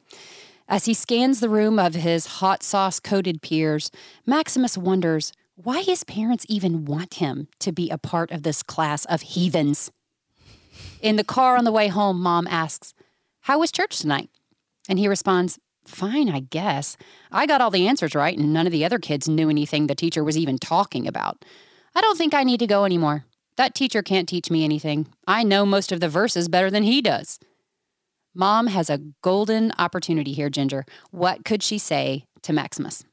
As 0.67 0.85
he 0.85 0.93
scans 0.93 1.39
the 1.39 1.49
room 1.49 1.79
of 1.79 1.95
his 1.95 2.27
hot 2.27 2.63
sauce 2.63 2.99
coated 2.99 3.41
peers, 3.41 3.91
Maximus 4.25 4.77
wonders 4.77 5.33
why 5.63 5.81
his 5.81 6.05
parents 6.05 6.45
even 6.47 6.85
want 6.85 7.15
him 7.15 7.49
to 7.59 7.73
be 7.73 7.89
a 7.89 7.97
part 7.97 8.31
of 8.31 8.43
this 8.43 8.63
class 8.63 9.03
of 9.05 9.21
heathens. 9.21 9.91
In 11.01 11.17
the 11.17 11.23
car 11.23 11.57
on 11.57 11.65
the 11.65 11.71
way 11.71 11.89
home, 11.89 12.21
mom 12.21 12.47
asks, 12.47 12.93
How 13.41 13.59
was 13.59 13.69
church 13.69 13.99
tonight? 13.99 14.29
And 14.87 14.97
he 14.97 15.09
responds, 15.09 15.59
Fine, 15.85 16.29
I 16.29 16.39
guess. 16.39 16.95
I 17.29 17.45
got 17.45 17.59
all 17.59 17.71
the 17.71 17.87
answers 17.87 18.15
right, 18.15 18.37
and 18.37 18.53
none 18.53 18.67
of 18.67 18.71
the 18.71 18.85
other 18.85 18.99
kids 18.99 19.27
knew 19.27 19.49
anything 19.49 19.87
the 19.87 19.95
teacher 19.95 20.23
was 20.23 20.37
even 20.37 20.59
talking 20.59 21.05
about. 21.07 21.43
I 21.93 21.99
don't 21.99 22.17
think 22.17 22.33
I 22.33 22.43
need 22.43 22.59
to 22.61 22.67
go 22.67 22.85
anymore. 22.85 23.25
That 23.57 23.75
teacher 23.75 24.01
can't 24.01 24.29
teach 24.29 24.49
me 24.49 24.63
anything. 24.63 25.07
I 25.27 25.43
know 25.43 25.65
most 25.65 25.91
of 25.91 25.99
the 25.99 26.07
verses 26.07 26.47
better 26.47 26.71
than 26.71 26.83
he 26.83 27.01
does. 27.01 27.37
Mom 28.33 28.67
has 28.67 28.89
a 28.89 29.01
golden 29.21 29.73
opportunity 29.77 30.31
here, 30.31 30.49
Ginger. 30.49 30.85
What 31.11 31.43
could 31.43 31.61
she 31.63 31.77
say 31.77 32.23
to 32.43 32.53
Maximus? 32.53 33.03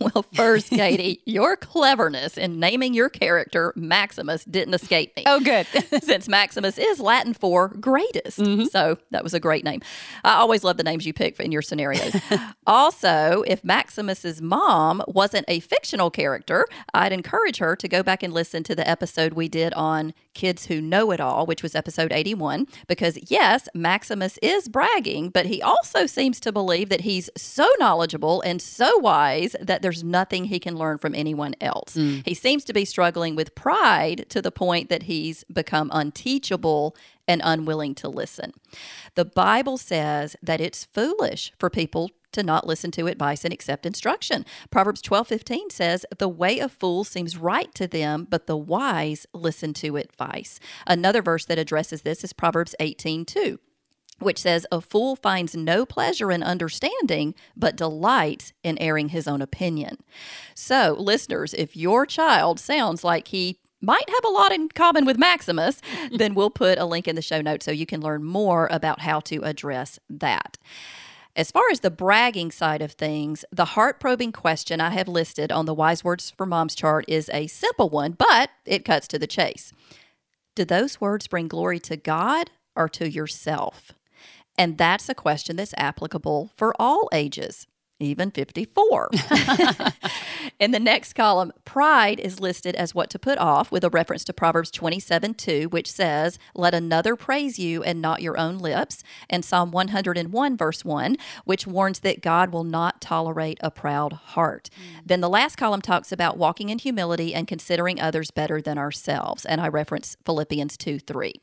Well, 0.14 0.24
first, 0.34 0.70
Katy, 0.70 1.20
your 1.26 1.56
cleverness 1.56 2.38
in 2.38 2.58
naming 2.58 2.94
your 2.94 3.10
character 3.10 3.74
Maximus 3.76 4.44
didn't 4.44 4.72
escape 4.72 5.14
me. 5.14 5.24
Oh, 5.26 5.40
good. 5.40 5.66
Since 6.02 6.26
Maximus 6.26 6.78
is 6.78 7.00
Latin 7.00 7.34
for 7.34 7.68
greatest. 7.68 8.38
Mm-hmm. 8.38 8.64
So 8.64 8.96
that 9.10 9.22
was 9.22 9.34
a 9.34 9.40
great 9.40 9.62
name. 9.62 9.82
I 10.24 10.36
always 10.36 10.64
love 10.64 10.78
the 10.78 10.84
names 10.84 11.04
you 11.04 11.12
pick 11.12 11.38
in 11.38 11.52
your 11.52 11.60
scenarios. 11.60 12.16
also, 12.66 13.44
if 13.46 13.62
Maximus's 13.62 14.40
mom 14.40 15.02
wasn't 15.06 15.44
a 15.48 15.60
fictional 15.60 16.10
character, 16.10 16.66
I'd 16.94 17.12
encourage 17.12 17.58
her 17.58 17.76
to 17.76 17.86
go 17.86 18.02
back 18.02 18.22
and 18.22 18.32
listen 18.32 18.62
to 18.64 18.74
the 18.74 18.88
episode 18.88 19.34
we 19.34 19.48
did 19.48 19.74
on 19.74 20.14
Kids 20.34 20.66
Who 20.66 20.80
Know 20.80 21.10
It 21.10 21.20
All, 21.20 21.46
which 21.46 21.62
was 21.62 21.74
episode 21.74 22.12
81, 22.12 22.66
because 22.86 23.18
yes, 23.30 23.68
Maximus 23.74 24.38
is 24.42 24.68
bragging, 24.68 25.30
but 25.30 25.46
he 25.46 25.60
also 25.60 26.06
seems 26.06 26.40
to 26.40 26.52
believe 26.52 26.88
that 26.88 27.02
he's 27.02 27.30
so 27.36 27.68
knowledgeable 27.78 28.40
and 28.42 28.62
so 28.62 28.98
wise 28.98 29.56
that 29.60 29.82
there's 29.82 30.04
nothing 30.04 30.44
he 30.44 30.58
can 30.58 30.76
learn 30.76 30.98
from 30.98 31.14
anyone 31.14 31.54
else. 31.60 31.96
Mm. 31.96 32.26
He 32.26 32.34
seems 32.34 32.64
to 32.64 32.72
be 32.72 32.84
struggling 32.84 33.36
with 33.36 33.54
pride 33.54 34.26
to 34.30 34.40
the 34.40 34.52
point 34.52 34.88
that 34.88 35.04
he's 35.04 35.44
become 35.44 35.90
unteachable 35.92 36.96
and 37.30 37.40
unwilling 37.44 37.94
to 37.94 38.08
listen. 38.08 38.52
The 39.14 39.24
Bible 39.24 39.78
says 39.78 40.34
that 40.42 40.60
it's 40.60 40.84
foolish 40.84 41.52
for 41.60 41.70
people 41.70 42.10
to 42.32 42.42
not 42.42 42.66
listen 42.66 42.90
to 42.92 43.06
advice 43.06 43.44
and 43.44 43.54
accept 43.54 43.86
instruction. 43.86 44.44
Proverbs 44.68 45.00
12:15 45.00 45.70
says, 45.70 46.04
"The 46.18 46.28
way 46.28 46.58
of 46.58 46.72
fools 46.72 47.08
seems 47.08 47.36
right 47.36 47.72
to 47.76 47.86
them, 47.86 48.26
but 48.28 48.48
the 48.48 48.56
wise 48.56 49.26
listen 49.32 49.72
to 49.74 49.96
advice." 49.96 50.58
Another 50.88 51.22
verse 51.22 51.44
that 51.44 51.58
addresses 51.58 52.02
this 52.02 52.24
is 52.24 52.32
Proverbs 52.32 52.74
18:2 52.80 53.60
which 54.18 54.38
says, 54.38 54.66
A 54.70 54.82
fool 54.82 55.16
finds 55.16 55.56
no 55.56 55.86
pleasure 55.86 56.30
in 56.30 56.42
understanding, 56.42 57.34
but 57.56 57.74
delights 57.74 58.52
in 58.62 58.76
airing 58.78 59.08
his 59.08 59.26
own 59.26 59.40
opinion. 59.40 59.96
So, 60.54 60.94
listeners, 60.98 61.54
if 61.54 61.74
your 61.74 62.04
child 62.04 62.60
sounds 62.60 63.02
like 63.02 63.28
he 63.28 63.59
might 63.80 64.08
have 64.08 64.24
a 64.24 64.30
lot 64.30 64.52
in 64.52 64.68
common 64.68 65.04
with 65.04 65.18
Maximus, 65.18 65.80
then 66.10 66.34
we'll 66.34 66.50
put 66.50 66.78
a 66.78 66.84
link 66.84 67.08
in 67.08 67.16
the 67.16 67.22
show 67.22 67.40
notes 67.40 67.64
so 67.64 67.70
you 67.70 67.86
can 67.86 68.00
learn 68.00 68.22
more 68.22 68.68
about 68.70 69.00
how 69.00 69.20
to 69.20 69.42
address 69.42 69.98
that. 70.08 70.58
As 71.36 71.50
far 71.52 71.70
as 71.70 71.80
the 71.80 71.90
bragging 71.90 72.50
side 72.50 72.82
of 72.82 72.92
things, 72.92 73.44
the 73.52 73.64
heart 73.64 74.00
probing 74.00 74.32
question 74.32 74.80
I 74.80 74.90
have 74.90 75.06
listed 75.06 75.52
on 75.52 75.64
the 75.64 75.74
Wise 75.74 76.02
Words 76.02 76.30
for 76.30 76.44
Moms 76.44 76.74
chart 76.74 77.04
is 77.06 77.30
a 77.32 77.46
simple 77.46 77.88
one, 77.88 78.12
but 78.12 78.50
it 78.66 78.84
cuts 78.84 79.06
to 79.08 79.18
the 79.18 79.28
chase. 79.28 79.72
Do 80.56 80.64
those 80.64 81.00
words 81.00 81.28
bring 81.28 81.46
glory 81.46 81.78
to 81.80 81.96
God 81.96 82.50
or 82.74 82.88
to 82.90 83.08
yourself? 83.08 83.92
And 84.58 84.76
that's 84.76 85.08
a 85.08 85.14
question 85.14 85.56
that's 85.56 85.72
applicable 85.76 86.50
for 86.56 86.74
all 86.78 87.08
ages, 87.12 87.66
even 88.00 88.30
54. 88.30 89.10
In 90.58 90.70
the 90.70 90.80
next 90.80 91.14
column, 91.14 91.52
pride 91.64 92.20
is 92.20 92.40
listed 92.40 92.74
as 92.74 92.94
what 92.94 93.10
to 93.10 93.18
put 93.18 93.38
off 93.38 93.70
with 93.70 93.84
a 93.84 93.90
reference 93.90 94.24
to 94.24 94.32
Proverbs 94.32 94.70
27 94.70 95.34
2, 95.34 95.68
which 95.68 95.90
says, 95.90 96.38
Let 96.54 96.74
another 96.74 97.16
praise 97.16 97.58
you 97.58 97.82
and 97.82 98.00
not 98.00 98.22
your 98.22 98.38
own 98.38 98.58
lips, 98.58 99.02
and 99.28 99.44
Psalm 99.44 99.70
101, 99.70 100.56
verse 100.56 100.84
1, 100.84 101.16
which 101.44 101.66
warns 101.66 102.00
that 102.00 102.22
God 102.22 102.52
will 102.52 102.64
not 102.64 103.00
tolerate 103.00 103.58
a 103.62 103.70
proud 103.70 104.12
heart. 104.12 104.70
Mm. 104.74 105.02
Then 105.06 105.20
the 105.20 105.28
last 105.28 105.56
column 105.56 105.82
talks 105.82 106.12
about 106.12 106.38
walking 106.38 106.68
in 106.68 106.78
humility 106.78 107.34
and 107.34 107.46
considering 107.46 108.00
others 108.00 108.30
better 108.30 108.60
than 108.60 108.78
ourselves, 108.78 109.44
and 109.44 109.60
I 109.60 109.68
reference 109.68 110.16
Philippians 110.24 110.76
2 110.76 110.98
3. 110.98 111.34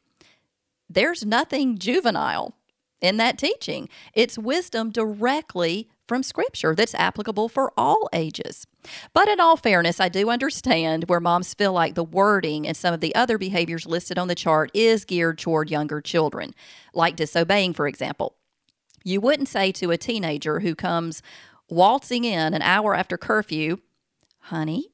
There's 0.89 1.25
nothing 1.25 1.77
juvenile 1.77 2.55
in 3.01 3.17
that 3.17 3.37
teaching. 3.37 3.89
It's 4.13 4.37
wisdom 4.37 4.91
directly 4.91 5.89
from 6.07 6.23
Scripture 6.23 6.73
that's 6.73 6.95
applicable 6.95 7.49
for 7.49 7.71
all 7.77 8.09
ages. 8.13 8.65
But 9.13 9.27
in 9.27 9.39
all 9.39 9.57
fairness, 9.57 9.99
I 9.99 10.09
do 10.09 10.29
understand 10.29 11.05
where 11.07 11.19
moms 11.19 11.53
feel 11.53 11.73
like 11.73 11.95
the 11.95 12.03
wording 12.03 12.67
and 12.67 12.77
some 12.77 12.93
of 12.93 13.01
the 13.01 13.13
other 13.15 13.37
behaviors 13.37 13.85
listed 13.85 14.17
on 14.17 14.27
the 14.27 14.35
chart 14.35 14.71
is 14.73 15.05
geared 15.05 15.37
toward 15.37 15.69
younger 15.69 16.01
children, 16.01 16.53
like 16.93 17.15
disobeying, 17.15 17.73
for 17.73 17.87
example. 17.87 18.35
You 19.03 19.21
wouldn't 19.21 19.49
say 19.49 19.71
to 19.73 19.91
a 19.91 19.97
teenager 19.97 20.59
who 20.61 20.75
comes 20.75 21.21
waltzing 21.69 22.23
in 22.23 22.53
an 22.53 22.61
hour 22.61 22.95
after 22.95 23.17
curfew, 23.17 23.79
honey, 24.39 24.91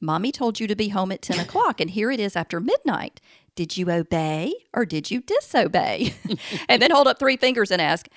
mommy 0.00 0.32
told 0.32 0.60
you 0.60 0.66
to 0.66 0.76
be 0.76 0.88
home 0.88 1.12
at 1.12 1.22
10 1.22 1.38
o'clock, 1.44 1.80
and 1.80 1.90
here 1.90 2.10
it 2.10 2.20
is 2.20 2.36
after 2.36 2.60
midnight. 2.60 3.20
Did 3.54 3.76
you 3.76 3.90
obey 3.90 4.54
or 4.72 4.86
did 4.86 5.10
you 5.10 5.20
disobey? 5.20 6.14
and 6.68 6.80
then 6.80 6.90
hold 6.90 7.06
up 7.06 7.18
three 7.18 7.36
fingers 7.36 7.70
and 7.70 7.82
ask, 7.82 8.08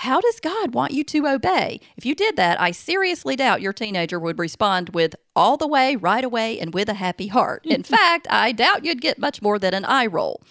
how 0.00 0.20
does 0.20 0.40
God 0.40 0.74
want 0.74 0.92
you 0.92 1.02
to 1.04 1.26
obey? 1.26 1.80
If 1.96 2.04
you 2.04 2.14
did 2.14 2.36
that, 2.36 2.60
I 2.60 2.70
seriously 2.70 3.34
doubt 3.34 3.62
your 3.62 3.72
teenager 3.72 4.20
would 4.20 4.38
respond 4.38 4.90
with 4.90 5.16
all 5.34 5.56
the 5.56 5.66
way, 5.66 5.96
right 5.96 6.22
away, 6.22 6.60
and 6.60 6.74
with 6.74 6.90
a 6.90 6.94
happy 6.94 7.28
heart. 7.28 7.64
In 7.64 7.82
fact, 7.94 8.26
I 8.28 8.52
doubt 8.52 8.84
you'd 8.84 9.00
get 9.00 9.18
much 9.18 9.40
more 9.40 9.58
than 9.58 9.72
an 9.72 9.86
eye 9.86 10.04
roll. 10.04 10.42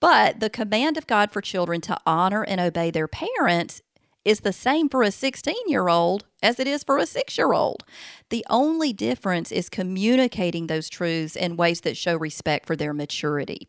But 0.00 0.40
the 0.40 0.50
command 0.50 0.96
of 0.96 1.06
God 1.06 1.30
for 1.30 1.40
children 1.40 1.80
to 1.82 1.96
honor 2.04 2.42
and 2.42 2.60
obey 2.60 2.90
their 2.90 3.06
parents 3.06 3.80
is 4.24 4.40
the 4.40 4.52
same 4.52 4.88
for 4.88 5.04
a 5.04 5.12
16 5.12 5.54
year 5.68 5.88
old 5.88 6.24
as 6.42 6.58
it 6.58 6.66
is 6.66 6.82
for 6.82 6.98
a 6.98 7.06
six 7.06 7.38
year 7.38 7.52
old. 7.52 7.84
The 8.30 8.44
only 8.50 8.92
difference 8.92 9.52
is 9.52 9.68
communicating 9.68 10.66
those 10.66 10.88
truths 10.88 11.36
in 11.36 11.56
ways 11.56 11.82
that 11.82 11.96
show 11.96 12.16
respect 12.16 12.66
for 12.66 12.74
their 12.74 12.92
maturity. 12.92 13.68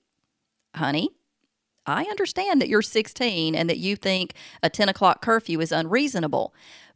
Honey, 0.75 1.11
I 1.85 2.03
understand 2.05 2.61
that 2.61 2.69
you're 2.69 2.81
16 2.81 3.55
and 3.55 3.69
that 3.69 3.77
you 3.77 3.95
think 3.95 4.33
a 4.61 4.69
10 4.69 4.89
o'clock 4.89 5.21
curfew 5.21 5.59
is 5.59 5.71
unreasonable. 5.71 6.53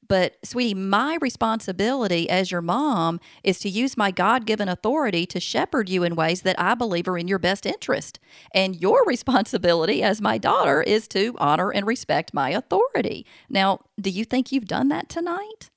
But, 0.08 0.38
sweetie, 0.44 0.76
my 0.76 1.18
responsibility 1.20 2.30
as 2.30 2.52
your 2.52 2.62
mom 2.62 3.20
is 3.44 3.60
to 3.60 3.70
use 3.70 3.98
my 3.98 4.12
God 4.12 4.46
given 4.46 4.70
authority 4.70 5.26
to 5.28 5.40
shepherd 5.40 5.90
you 5.90 6.04
in 6.04 6.16
ways 6.16 6.44
that 6.44 6.60
I 6.60 6.76
believe 6.76 7.08
are 7.08 7.18
in 7.18 7.28
your 7.28 7.40
best 7.40 7.66
interest. 7.66 8.20
And 8.54 8.80
your 8.80 9.04
responsibility 9.08 10.04
as 10.04 10.22
my 10.22 10.38
daughter 10.38 10.82
is 10.82 11.08
to 11.10 11.36
honor 11.40 11.72
and 11.72 11.88
respect 11.88 12.34
my 12.34 12.52
authority. 12.52 13.26
Now, 13.50 13.80
do 14.00 14.10
you 14.10 14.26
think 14.26 14.52
you've 14.52 14.66
done 14.66 14.90
that 14.90 15.10
tonight? 15.10 15.72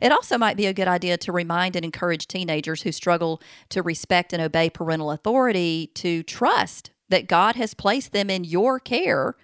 It 0.00 0.12
also 0.12 0.38
might 0.38 0.56
be 0.56 0.64
a 0.64 0.72
good 0.72 0.88
idea 0.88 1.18
to 1.18 1.32
remind 1.32 1.76
and 1.76 1.84
encourage 1.84 2.26
teenagers 2.26 2.82
who 2.82 2.92
struggle 2.92 3.42
to 3.68 3.82
respect 3.82 4.32
and 4.32 4.40
obey 4.40 4.70
parental 4.70 5.10
authority 5.10 5.90
to 5.94 6.22
trust 6.22 6.90
that 7.08 7.28
God 7.28 7.56
has 7.56 7.74
placed 7.74 8.12
them 8.12 8.30
in 8.30 8.44
your 8.44 8.78
care 8.78 9.34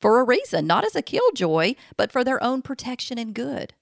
for 0.00 0.20
a 0.20 0.24
reason, 0.24 0.66
not 0.66 0.84
as 0.84 0.94
a 0.94 1.02
killjoy, 1.02 1.74
but 1.96 2.12
for 2.12 2.24
their 2.24 2.42
own 2.42 2.62
protection 2.62 3.18
and 3.18 3.34
good. 3.34 3.72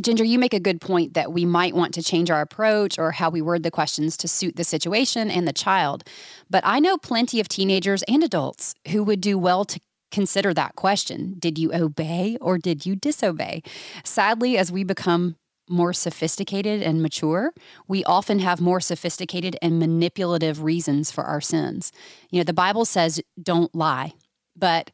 Ginger, 0.00 0.24
you 0.24 0.38
make 0.38 0.54
a 0.54 0.60
good 0.60 0.80
point 0.80 1.14
that 1.14 1.32
we 1.32 1.44
might 1.44 1.74
want 1.74 1.94
to 1.94 2.02
change 2.02 2.30
our 2.30 2.40
approach 2.40 2.98
or 2.98 3.12
how 3.12 3.30
we 3.30 3.40
word 3.40 3.62
the 3.62 3.70
questions 3.70 4.16
to 4.16 4.28
suit 4.28 4.56
the 4.56 4.64
situation 4.64 5.30
and 5.30 5.46
the 5.46 5.52
child. 5.52 6.02
But 6.50 6.64
I 6.66 6.80
know 6.80 6.98
plenty 6.98 7.38
of 7.38 7.46
teenagers 7.46 8.02
and 8.04 8.24
adults 8.24 8.74
who 8.88 9.04
would 9.04 9.20
do 9.20 9.38
well 9.38 9.64
to 9.66 9.78
consider 10.10 10.52
that 10.54 10.74
question 10.76 11.36
Did 11.38 11.58
you 11.58 11.72
obey 11.72 12.36
or 12.40 12.58
did 12.58 12.84
you 12.84 12.96
disobey? 12.96 13.62
Sadly, 14.04 14.58
as 14.58 14.72
we 14.72 14.82
become 14.82 15.36
more 15.68 15.92
sophisticated 15.92 16.82
and 16.82 17.02
mature, 17.02 17.52
we 17.88 18.04
often 18.04 18.38
have 18.38 18.60
more 18.60 18.80
sophisticated 18.80 19.56
and 19.62 19.78
manipulative 19.78 20.62
reasons 20.62 21.10
for 21.10 21.24
our 21.24 21.40
sins. 21.40 21.92
You 22.30 22.40
know, 22.40 22.44
the 22.44 22.52
Bible 22.52 22.84
says 22.84 23.20
don't 23.42 23.74
lie, 23.74 24.12
but 24.56 24.90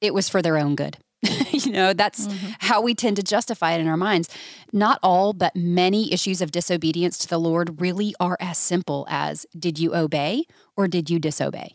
it 0.00 0.14
was 0.14 0.28
for 0.28 0.42
their 0.42 0.58
own 0.58 0.74
good. 0.74 0.98
you 1.52 1.70
know, 1.70 1.92
that's 1.92 2.26
mm-hmm. 2.26 2.52
how 2.60 2.80
we 2.80 2.94
tend 2.94 3.16
to 3.16 3.22
justify 3.22 3.72
it 3.72 3.80
in 3.80 3.88
our 3.88 3.96
minds. 3.96 4.28
Not 4.72 4.98
all, 5.02 5.32
but 5.32 5.54
many 5.54 6.12
issues 6.12 6.40
of 6.40 6.50
disobedience 6.50 7.18
to 7.18 7.28
the 7.28 7.38
Lord 7.38 7.80
really 7.80 8.14
are 8.18 8.38
as 8.40 8.56
simple 8.56 9.06
as 9.10 9.44
did 9.58 9.78
you 9.78 9.94
obey 9.94 10.44
or 10.76 10.88
did 10.88 11.10
you 11.10 11.18
disobey? 11.18 11.72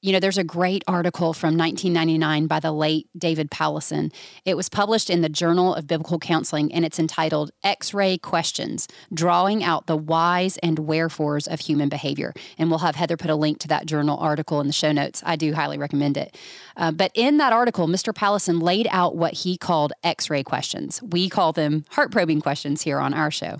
You 0.00 0.12
know, 0.12 0.20
there's 0.20 0.38
a 0.38 0.44
great 0.44 0.84
article 0.86 1.32
from 1.32 1.56
1999 1.56 2.46
by 2.46 2.60
the 2.60 2.70
late 2.70 3.08
David 3.18 3.50
Powlison. 3.50 4.12
It 4.44 4.56
was 4.56 4.68
published 4.68 5.10
in 5.10 5.22
the 5.22 5.28
Journal 5.28 5.74
of 5.74 5.88
Biblical 5.88 6.20
Counseling 6.20 6.72
and 6.72 6.84
it's 6.84 7.00
entitled 7.00 7.50
X 7.64 7.92
Ray 7.92 8.16
Questions 8.16 8.86
Drawing 9.12 9.64
Out 9.64 9.88
the 9.88 9.96
Whys 9.96 10.56
and 10.58 10.78
Wherefores 10.78 11.48
of 11.48 11.58
Human 11.58 11.88
Behavior. 11.88 12.32
And 12.58 12.70
we'll 12.70 12.78
have 12.78 12.94
Heather 12.94 13.16
put 13.16 13.28
a 13.28 13.34
link 13.34 13.58
to 13.58 13.68
that 13.68 13.86
journal 13.86 14.16
article 14.18 14.60
in 14.60 14.68
the 14.68 14.72
show 14.72 14.92
notes. 14.92 15.20
I 15.26 15.34
do 15.34 15.52
highly 15.52 15.78
recommend 15.78 16.16
it. 16.16 16.38
Uh, 16.76 16.92
but 16.92 17.10
in 17.16 17.38
that 17.38 17.52
article, 17.52 17.88
Mr. 17.88 18.14
Powlison 18.14 18.62
laid 18.62 18.86
out 18.92 19.16
what 19.16 19.34
he 19.34 19.56
called 19.58 19.92
X 20.04 20.30
ray 20.30 20.44
questions. 20.44 21.02
We 21.02 21.28
call 21.28 21.52
them 21.52 21.84
heart 21.90 22.12
probing 22.12 22.40
questions 22.40 22.82
here 22.82 23.00
on 23.00 23.14
our 23.14 23.32
show. 23.32 23.58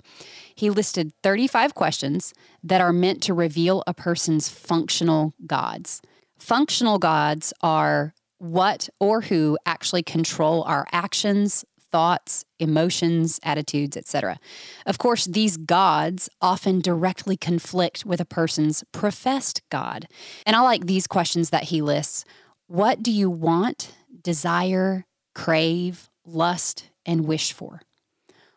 He 0.55 0.69
listed 0.69 1.11
35 1.21 1.75
questions 1.75 2.33
that 2.63 2.79
are 2.79 2.93
meant 2.93 3.21
to 3.23 3.33
reveal 3.33 3.83
a 3.85 3.93
person's 3.93 4.47
functional 4.47 5.33
gods. 5.45 6.01
Functional 6.39 6.99
gods 6.99 7.53
are 7.61 8.13
what 8.37 8.89
or 8.99 9.21
who 9.21 9.57
actually 9.65 10.03
control 10.03 10.63
our 10.63 10.87
actions, 10.91 11.65
thoughts, 11.91 12.45
emotions, 12.59 13.39
attitudes, 13.43 13.97
etc. 13.97 14.39
Of 14.85 14.97
course, 14.97 15.25
these 15.25 15.57
gods 15.57 16.29
often 16.41 16.79
directly 16.79 17.35
conflict 17.35 18.05
with 18.05 18.21
a 18.21 18.25
person's 18.25 18.83
professed 18.91 19.61
God. 19.69 20.07
And 20.45 20.55
I 20.55 20.61
like 20.61 20.85
these 20.85 21.07
questions 21.07 21.49
that 21.49 21.65
he 21.65 21.81
lists. 21.81 22.25
What 22.67 23.03
do 23.03 23.11
you 23.11 23.29
want, 23.29 23.93
desire, 24.23 25.05
crave, 25.33 26.09
lust, 26.25 26.89
and 27.05 27.25
wish 27.25 27.51
for? 27.51 27.81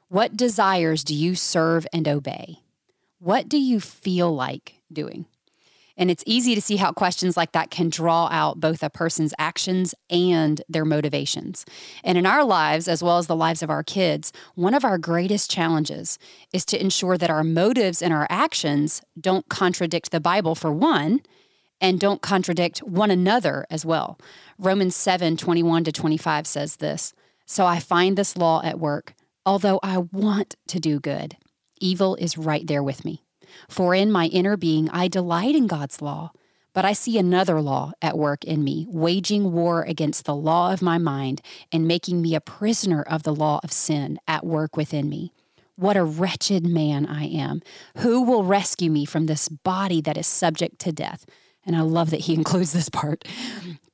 What 0.09 0.37
desires 0.37 1.03
do 1.05 1.15
you 1.15 1.35
serve 1.35 1.87
and 1.93 2.07
obey? 2.07 2.59
What 3.19 3.49
do 3.49 3.57
you 3.59 3.81
feel 3.81 4.35
like 4.35 4.75
doing? 4.93 5.27
And 5.97 6.11
it's 6.11 6.25
easy 6.27 6.55
to 6.55 6.61
see 6.61 6.77
how 6.77 6.93
questions 6.93 7.37
like 7.37 7.53
that 7.53 7.71
can 7.71 7.89
draw 7.89 8.29
out 8.31 8.61
both 8.61 8.83
a 8.83 8.91
person's 8.91 9.35
actions 9.39 9.95
and 10.09 10.63
their 10.69 10.85
motivations. 10.85 11.65
And 12.03 12.17
in 12.17 12.27
our 12.27 12.45
lives, 12.45 12.89
as 12.89 13.03
well 13.03 13.19
as 13.19 13.27
the 13.27 13.37
lives 13.37 13.63
of 13.63 13.71
our 13.71 13.83
kids, 13.83 14.33
one 14.55 14.75
of 14.75 14.85
our 14.85 14.99
greatest 14.99 15.51
challenges 15.51 16.19
is 16.53 16.65
to 16.67 16.81
ensure 16.81 17.19
that 17.19 17.31
our 17.31 17.45
motives 17.45 18.03
and 18.03 18.13
our 18.13 18.27
actions 18.31 19.03
don't 19.21 19.49
contradict 19.49 20.11
the 20.11 20.21
Bible, 20.21 20.55
for 20.55 20.73
one, 20.73 21.21
and 21.81 21.99
don't 21.99 22.23
contradict 22.23 22.79
one 22.81 23.11
another 23.11 23.67
as 23.69 23.85
well. 23.85 24.19
Romans 24.59 24.97
7 24.97 25.37
21 25.37 25.85
to 25.85 25.93
25 25.93 26.47
says 26.47 26.77
this 26.77 27.13
So 27.45 27.67
I 27.67 27.81
find 27.81 28.17
this 28.17 28.37
law 28.37 28.63
at 28.63 28.79
work. 28.79 29.15
Although 29.45 29.81
I 29.83 29.99
want 29.99 30.55
to 30.69 30.79
do 30.79 31.01
good, 31.01 31.37
evil 31.81 32.15
is 32.15 32.39
right 32.39 32.65
there 32.65 32.83
with 32.83 33.05
me. 33.05 33.25
For 33.69 33.95
in 33.95 34.11
my 34.11 34.27
inner 34.27 34.57
being, 34.57 34.89
I 34.91 35.09
delight 35.09 35.55
in 35.55 35.67
God's 35.67 36.03
law. 36.03 36.33
But 36.75 36.85
I 36.85 36.95
see 36.95 37.19
another 37.19 37.61
law 37.61 37.93
at 38.01 38.17
work 38.17 38.45
in 38.45 38.65
me, 38.65 38.87
waging 38.89 39.53
war 39.53 39.83
against 39.83 40.25
the 40.25 40.35
law 40.35 40.73
of 40.73 40.81
my 40.81 40.97
mind 40.97 41.43
and 41.71 41.87
making 41.87 42.23
me 42.23 42.35
a 42.35 42.41
prisoner 42.41 43.03
of 43.03 43.25
the 43.25 43.35
law 43.35 43.61
of 43.63 43.73
sin 43.73 44.19
at 44.27 44.47
work 44.47 44.77
within 44.77 45.09
me. 45.09 45.33
What 45.77 45.97
a 45.97 46.05
wretched 46.05 46.67
man 46.67 47.07
I 47.07 47.25
am. 47.25 47.61
Who 47.99 48.23
will 48.23 48.45
rescue 48.45 48.91
me 48.91 49.05
from 49.05 49.27
this 49.27 49.49
body 49.49 50.01
that 50.03 50.17
is 50.17 50.27
subject 50.27 50.79
to 50.81 50.93
death? 50.93 51.27
And 51.65 51.77
I 51.77 51.81
love 51.81 52.11
that 52.11 52.21
he 52.21 52.35
includes 52.37 52.73
this 52.73 52.89
part. 52.89 53.27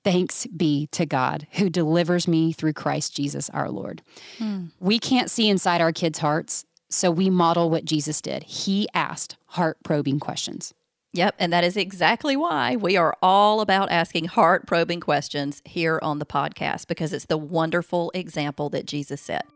Thanks 0.04 0.46
be 0.46 0.86
to 0.92 1.04
God 1.04 1.46
who 1.52 1.68
delivers 1.68 2.28
me 2.28 2.52
through 2.52 2.72
Christ 2.72 3.14
Jesus 3.14 3.50
our 3.50 3.70
Lord. 3.70 4.02
Hmm. 4.38 4.66
We 4.80 4.98
can't 4.98 5.30
see 5.30 5.48
inside 5.48 5.80
our 5.80 5.92
kids' 5.92 6.20
hearts, 6.20 6.64
so 6.88 7.10
we 7.10 7.30
model 7.30 7.70
what 7.70 7.84
Jesus 7.84 8.20
did. 8.20 8.42
He 8.44 8.88
asked 8.94 9.36
heart 9.46 9.78
probing 9.82 10.20
questions. 10.20 10.74
Yep, 11.14 11.36
and 11.38 11.52
that 11.52 11.64
is 11.64 11.76
exactly 11.76 12.36
why 12.36 12.76
we 12.76 12.96
are 12.96 13.16
all 13.22 13.60
about 13.60 13.90
asking 13.90 14.26
heart 14.26 14.66
probing 14.66 15.00
questions 15.00 15.62
here 15.64 15.98
on 16.02 16.18
the 16.18 16.26
podcast 16.26 16.86
because 16.86 17.12
it's 17.12 17.24
the 17.24 17.38
wonderful 17.38 18.10
example 18.14 18.68
that 18.70 18.86
Jesus 18.86 19.20
set. 19.20 19.46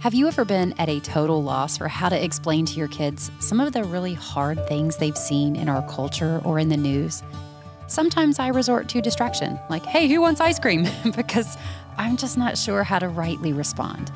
Have 0.00 0.14
you 0.14 0.28
ever 0.28 0.44
been 0.44 0.74
at 0.78 0.88
a 0.88 1.00
total 1.00 1.42
loss 1.42 1.76
for 1.76 1.88
how 1.88 2.08
to 2.08 2.24
explain 2.24 2.66
to 2.66 2.74
your 2.74 2.88
kids 2.88 3.32
some 3.40 3.58
of 3.58 3.72
the 3.72 3.82
really 3.82 4.14
hard 4.14 4.64
things 4.68 4.96
they've 4.96 5.16
seen 5.16 5.56
in 5.56 5.68
our 5.68 5.82
culture 5.88 6.40
or 6.44 6.58
in 6.58 6.68
the 6.68 6.76
news? 6.76 7.22
Sometimes 7.88 8.38
I 8.38 8.48
resort 8.48 8.88
to 8.90 9.00
distraction, 9.00 9.58
like, 9.70 9.84
hey, 9.84 10.06
who 10.08 10.20
wants 10.20 10.40
ice 10.40 10.60
cream? 10.60 10.86
because 11.16 11.56
I'm 11.98 12.16
just 12.16 12.38
not 12.38 12.56
sure 12.56 12.84
how 12.84 12.98
to 13.00 13.08
rightly 13.08 13.52
respond. 13.52 14.10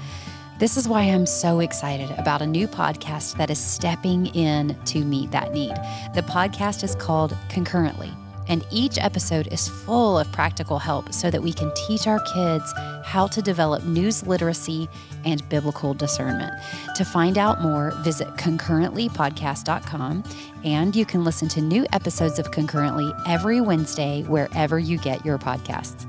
This 0.58 0.76
is 0.76 0.86
why 0.88 1.02
I'm 1.02 1.26
so 1.26 1.58
excited 1.58 2.10
about 2.18 2.40
a 2.40 2.46
new 2.46 2.68
podcast 2.68 3.36
that 3.36 3.50
is 3.50 3.58
stepping 3.58 4.26
in 4.26 4.76
to 4.84 5.04
meet 5.04 5.32
that 5.32 5.52
need. 5.52 5.74
The 6.14 6.22
podcast 6.22 6.84
is 6.84 6.94
called 6.94 7.36
Concurrently, 7.48 8.12
and 8.46 8.64
each 8.70 8.96
episode 8.98 9.48
is 9.52 9.66
full 9.66 10.16
of 10.16 10.30
practical 10.30 10.78
help 10.78 11.12
so 11.12 11.32
that 11.32 11.42
we 11.42 11.52
can 11.52 11.72
teach 11.74 12.06
our 12.06 12.20
kids 12.32 12.72
how 13.04 13.26
to 13.26 13.42
develop 13.42 13.82
news 13.84 14.24
literacy 14.24 14.88
and 15.24 15.48
biblical 15.48 15.94
discernment. 15.94 16.52
To 16.94 17.04
find 17.04 17.38
out 17.38 17.60
more, 17.60 17.90
visit 18.02 18.28
concurrentlypodcast.com, 18.36 20.24
and 20.64 20.94
you 20.94 21.04
can 21.04 21.24
listen 21.24 21.48
to 21.48 21.60
new 21.60 21.86
episodes 21.92 22.38
of 22.38 22.52
Concurrently 22.52 23.12
every 23.26 23.60
Wednesday 23.60 24.22
wherever 24.22 24.78
you 24.78 24.96
get 24.98 25.24
your 25.24 25.38
podcasts. 25.38 26.06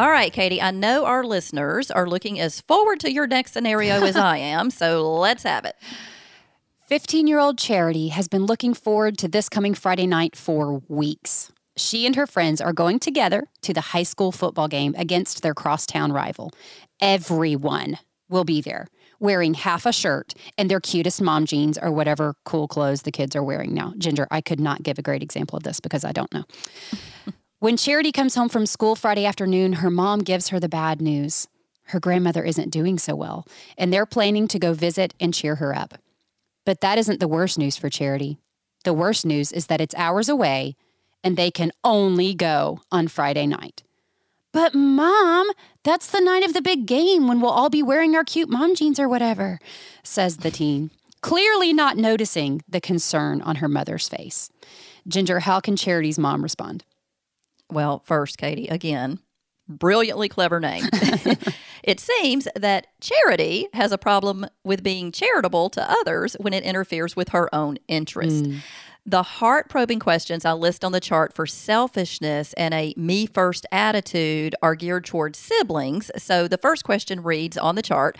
All 0.00 0.08
right, 0.10 0.32
Katy, 0.32 0.62
I 0.62 0.70
know 0.70 1.04
our 1.04 1.22
listeners 1.24 1.90
are 1.90 2.08
looking 2.08 2.40
as 2.40 2.58
forward 2.62 3.00
to 3.00 3.12
your 3.12 3.26
next 3.26 3.52
scenario 3.52 4.02
as 4.02 4.16
I 4.16 4.38
am, 4.38 4.70
so 4.70 5.12
let's 5.16 5.42
have 5.42 5.66
it. 5.66 5.76
15 6.86 7.26
year 7.26 7.38
old 7.38 7.58
Charity 7.58 8.08
has 8.08 8.26
been 8.26 8.46
looking 8.46 8.72
forward 8.72 9.18
to 9.18 9.28
this 9.28 9.50
coming 9.50 9.74
Friday 9.74 10.06
night 10.06 10.36
for 10.36 10.80
weeks. 10.88 11.52
She 11.76 12.06
and 12.06 12.16
her 12.16 12.26
friends 12.26 12.62
are 12.62 12.72
going 12.72 12.98
together 12.98 13.48
to 13.60 13.74
the 13.74 13.82
high 13.82 14.04
school 14.04 14.32
football 14.32 14.68
game 14.68 14.94
against 14.96 15.42
their 15.42 15.52
crosstown 15.52 16.12
rival. 16.12 16.50
Everyone 17.02 17.98
will 18.30 18.44
be 18.44 18.62
there 18.62 18.86
wearing 19.18 19.52
half 19.52 19.84
a 19.84 19.92
shirt 19.92 20.32
and 20.56 20.70
their 20.70 20.80
cutest 20.80 21.20
mom 21.20 21.44
jeans 21.44 21.76
or 21.76 21.92
whatever 21.92 22.36
cool 22.46 22.66
clothes 22.68 23.02
the 23.02 23.12
kids 23.12 23.36
are 23.36 23.44
wearing 23.44 23.74
now. 23.74 23.92
Ginger, 23.98 24.26
I 24.30 24.40
could 24.40 24.60
not 24.60 24.82
give 24.82 24.98
a 24.98 25.02
great 25.02 25.22
example 25.22 25.58
of 25.58 25.62
this 25.62 25.78
because 25.78 26.06
I 26.06 26.12
don't 26.12 26.32
know. 26.32 26.44
When 27.60 27.76
Charity 27.76 28.10
comes 28.10 28.36
home 28.36 28.48
from 28.48 28.64
school 28.64 28.96
Friday 28.96 29.26
afternoon, 29.26 29.74
her 29.74 29.90
mom 29.90 30.20
gives 30.20 30.48
her 30.48 30.58
the 30.58 30.66
bad 30.66 31.02
news. 31.02 31.46
Her 31.88 32.00
grandmother 32.00 32.42
isn't 32.42 32.70
doing 32.70 32.98
so 32.98 33.14
well, 33.14 33.46
and 33.76 33.92
they're 33.92 34.06
planning 34.06 34.48
to 34.48 34.58
go 34.58 34.72
visit 34.72 35.12
and 35.20 35.34
cheer 35.34 35.56
her 35.56 35.76
up. 35.76 35.98
But 36.64 36.80
that 36.80 36.96
isn't 36.96 37.20
the 37.20 37.28
worst 37.28 37.58
news 37.58 37.76
for 37.76 37.90
Charity. 37.90 38.38
The 38.84 38.94
worst 38.94 39.26
news 39.26 39.52
is 39.52 39.66
that 39.66 39.82
it's 39.82 39.94
hours 39.96 40.30
away 40.30 40.74
and 41.22 41.36
they 41.36 41.50
can 41.50 41.70
only 41.84 42.32
go 42.32 42.80
on 42.90 43.08
Friday 43.08 43.46
night. 43.46 43.82
But, 44.52 44.74
Mom, 44.74 45.50
that's 45.84 46.10
the 46.10 46.22
night 46.22 46.44
of 46.44 46.54
the 46.54 46.62
big 46.62 46.86
game 46.86 47.28
when 47.28 47.42
we'll 47.42 47.50
all 47.50 47.68
be 47.68 47.82
wearing 47.82 48.16
our 48.16 48.24
cute 48.24 48.48
mom 48.48 48.74
jeans 48.74 48.98
or 48.98 49.06
whatever, 49.06 49.58
says 50.02 50.38
the 50.38 50.50
teen. 50.50 50.92
clearly 51.20 51.72
not 51.74 51.98
noticing 51.98 52.62
the 52.66 52.80
concern 52.80 53.42
on 53.42 53.56
her 53.56 53.68
mother's 53.68 54.08
face. 54.08 54.50
Ginger, 55.06 55.40
how 55.40 55.60
can 55.60 55.76
Charity's 55.76 56.18
mom 56.18 56.42
respond? 56.42 56.84
Well, 57.70 58.02
first, 58.04 58.38
Katy, 58.38 58.68
again, 58.68 59.20
brilliantly 59.68 60.28
clever 60.28 60.60
name. 60.60 60.84
it 61.82 62.00
seems 62.00 62.48
that 62.56 62.88
Charity 63.00 63.68
has 63.72 63.92
a 63.92 63.98
problem 63.98 64.46
with 64.64 64.82
being 64.82 65.12
charitable 65.12 65.70
to 65.70 65.90
others 65.90 66.36
when 66.40 66.52
it 66.52 66.64
interferes 66.64 67.16
with 67.16 67.30
her 67.30 67.52
own 67.54 67.78
interest. 67.88 68.44
Mm. 68.44 68.60
The 69.06 69.22
heart 69.22 69.70
probing 69.70 69.98
questions 69.98 70.44
I 70.44 70.52
list 70.52 70.84
on 70.84 70.92
the 70.92 71.00
chart 71.00 71.32
for 71.32 71.46
selfishness 71.46 72.52
and 72.54 72.74
a 72.74 72.92
me 72.96 73.26
first 73.26 73.64
attitude 73.72 74.54
are 74.62 74.74
geared 74.74 75.06
towards 75.06 75.38
siblings. 75.38 76.10
So 76.18 76.46
the 76.46 76.58
first 76.58 76.84
question 76.84 77.22
reads 77.22 77.56
on 77.56 77.76
the 77.76 77.82
chart 77.82 78.18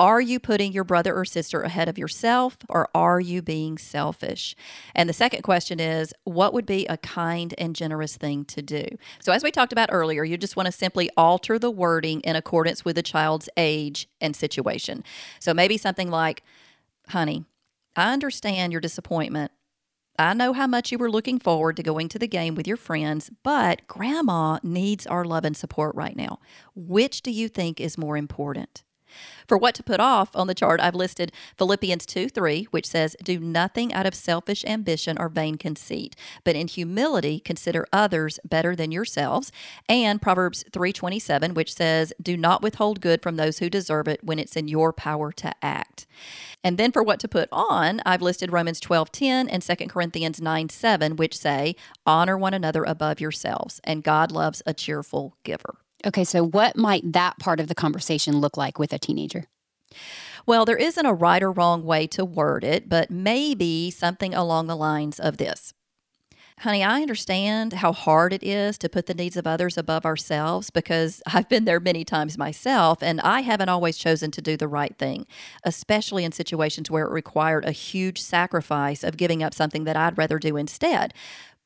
are 0.00 0.20
you 0.20 0.40
putting 0.40 0.72
your 0.72 0.82
brother 0.82 1.14
or 1.14 1.26
sister 1.26 1.60
ahead 1.60 1.86
of 1.86 1.98
yourself 1.98 2.56
or 2.70 2.88
are 2.94 3.20
you 3.20 3.42
being 3.42 3.76
selfish? 3.76 4.56
And 4.94 5.06
the 5.06 5.12
second 5.12 5.42
question 5.42 5.78
is 5.78 6.14
what 6.24 6.54
would 6.54 6.64
be 6.64 6.86
a 6.86 6.96
kind 6.96 7.54
and 7.58 7.76
generous 7.76 8.16
thing 8.16 8.46
to 8.46 8.62
do? 8.62 8.86
So, 9.20 9.30
as 9.30 9.44
we 9.44 9.50
talked 9.50 9.72
about 9.72 9.90
earlier, 9.92 10.24
you 10.24 10.38
just 10.38 10.56
want 10.56 10.66
to 10.66 10.72
simply 10.72 11.10
alter 11.18 11.58
the 11.58 11.70
wording 11.70 12.20
in 12.20 12.34
accordance 12.34 12.82
with 12.82 12.96
the 12.96 13.02
child's 13.02 13.50
age 13.58 14.08
and 14.22 14.34
situation. 14.34 15.04
So, 15.38 15.52
maybe 15.52 15.76
something 15.76 16.10
like, 16.10 16.42
honey, 17.08 17.44
I 17.94 18.14
understand 18.14 18.72
your 18.72 18.80
disappointment. 18.80 19.52
I 20.18 20.32
know 20.32 20.54
how 20.54 20.66
much 20.66 20.90
you 20.90 20.98
were 20.98 21.10
looking 21.10 21.38
forward 21.38 21.76
to 21.76 21.82
going 21.82 22.08
to 22.08 22.18
the 22.18 22.26
game 22.26 22.54
with 22.54 22.66
your 22.66 22.76
friends, 22.78 23.30
but 23.42 23.86
grandma 23.86 24.58
needs 24.62 25.06
our 25.06 25.26
love 25.26 25.44
and 25.44 25.56
support 25.56 25.94
right 25.94 26.16
now. 26.16 26.40
Which 26.74 27.20
do 27.20 27.30
you 27.30 27.48
think 27.48 27.80
is 27.80 27.98
more 27.98 28.16
important? 28.16 28.82
For 29.46 29.58
what 29.58 29.74
to 29.76 29.82
put 29.82 30.00
off 30.00 30.34
on 30.36 30.46
the 30.46 30.54
chart, 30.54 30.80
I've 30.80 30.94
listed 30.94 31.32
Philippians 31.56 32.06
2 32.06 32.28
3, 32.28 32.68
which 32.70 32.86
says, 32.86 33.16
Do 33.22 33.38
nothing 33.38 33.92
out 33.92 34.06
of 34.06 34.14
selfish 34.14 34.64
ambition 34.64 35.16
or 35.18 35.28
vain 35.28 35.56
conceit, 35.56 36.14
but 36.44 36.56
in 36.56 36.68
humility 36.68 37.40
consider 37.40 37.86
others 37.92 38.38
better 38.44 38.76
than 38.76 38.92
yourselves. 38.92 39.50
And 39.88 40.22
Proverbs 40.22 40.64
3 40.72 40.92
27, 40.92 41.54
which 41.54 41.74
says, 41.74 42.12
Do 42.22 42.36
not 42.36 42.62
withhold 42.62 43.00
good 43.00 43.22
from 43.22 43.36
those 43.36 43.58
who 43.58 43.70
deserve 43.70 44.08
it 44.08 44.22
when 44.22 44.38
it's 44.38 44.56
in 44.56 44.68
your 44.68 44.92
power 44.92 45.32
to 45.32 45.52
act. 45.62 46.06
And 46.62 46.78
then 46.78 46.92
for 46.92 47.02
what 47.02 47.20
to 47.20 47.28
put 47.28 47.48
on, 47.50 48.00
I've 48.04 48.22
listed 48.22 48.52
Romans 48.52 48.80
12 48.80 49.10
10 49.10 49.48
and 49.48 49.62
2 49.62 49.74
Corinthians 49.86 50.40
9 50.40 50.68
7, 50.68 51.16
which 51.16 51.36
say, 51.36 51.76
Honor 52.06 52.36
one 52.36 52.54
another 52.54 52.84
above 52.84 53.20
yourselves, 53.20 53.80
and 53.84 54.04
God 54.04 54.30
loves 54.30 54.62
a 54.66 54.74
cheerful 54.74 55.36
giver. 55.44 55.78
Okay, 56.06 56.24
so 56.24 56.42
what 56.42 56.76
might 56.76 57.12
that 57.12 57.38
part 57.38 57.60
of 57.60 57.68
the 57.68 57.74
conversation 57.74 58.40
look 58.40 58.56
like 58.56 58.78
with 58.78 58.92
a 58.92 58.98
teenager? 58.98 59.44
Well, 60.46 60.64
there 60.64 60.76
isn't 60.76 61.04
a 61.04 61.12
right 61.12 61.42
or 61.42 61.52
wrong 61.52 61.84
way 61.84 62.06
to 62.08 62.24
word 62.24 62.64
it, 62.64 62.88
but 62.88 63.10
maybe 63.10 63.90
something 63.90 64.34
along 64.34 64.66
the 64.66 64.76
lines 64.76 65.20
of 65.20 65.36
this. 65.36 65.74
Honey, 66.60 66.84
I 66.84 67.00
understand 67.00 67.72
how 67.72 67.92
hard 67.92 68.34
it 68.34 68.42
is 68.42 68.76
to 68.78 68.90
put 68.90 69.06
the 69.06 69.14
needs 69.14 69.38
of 69.38 69.46
others 69.46 69.78
above 69.78 70.04
ourselves 70.04 70.68
because 70.68 71.22
I've 71.26 71.48
been 71.48 71.64
there 71.64 71.80
many 71.80 72.04
times 72.04 72.36
myself 72.36 73.02
and 73.02 73.20
I 73.22 73.40
haven't 73.40 73.70
always 73.70 73.96
chosen 73.96 74.30
to 74.32 74.42
do 74.42 74.58
the 74.58 74.68
right 74.68 74.94
thing, 74.98 75.26
especially 75.64 76.22
in 76.22 76.32
situations 76.32 76.90
where 76.90 77.06
it 77.06 77.12
required 77.12 77.64
a 77.64 77.72
huge 77.72 78.20
sacrifice 78.20 79.02
of 79.02 79.16
giving 79.16 79.42
up 79.42 79.54
something 79.54 79.84
that 79.84 79.96
I'd 79.96 80.18
rather 80.18 80.38
do 80.38 80.58
instead. 80.58 81.14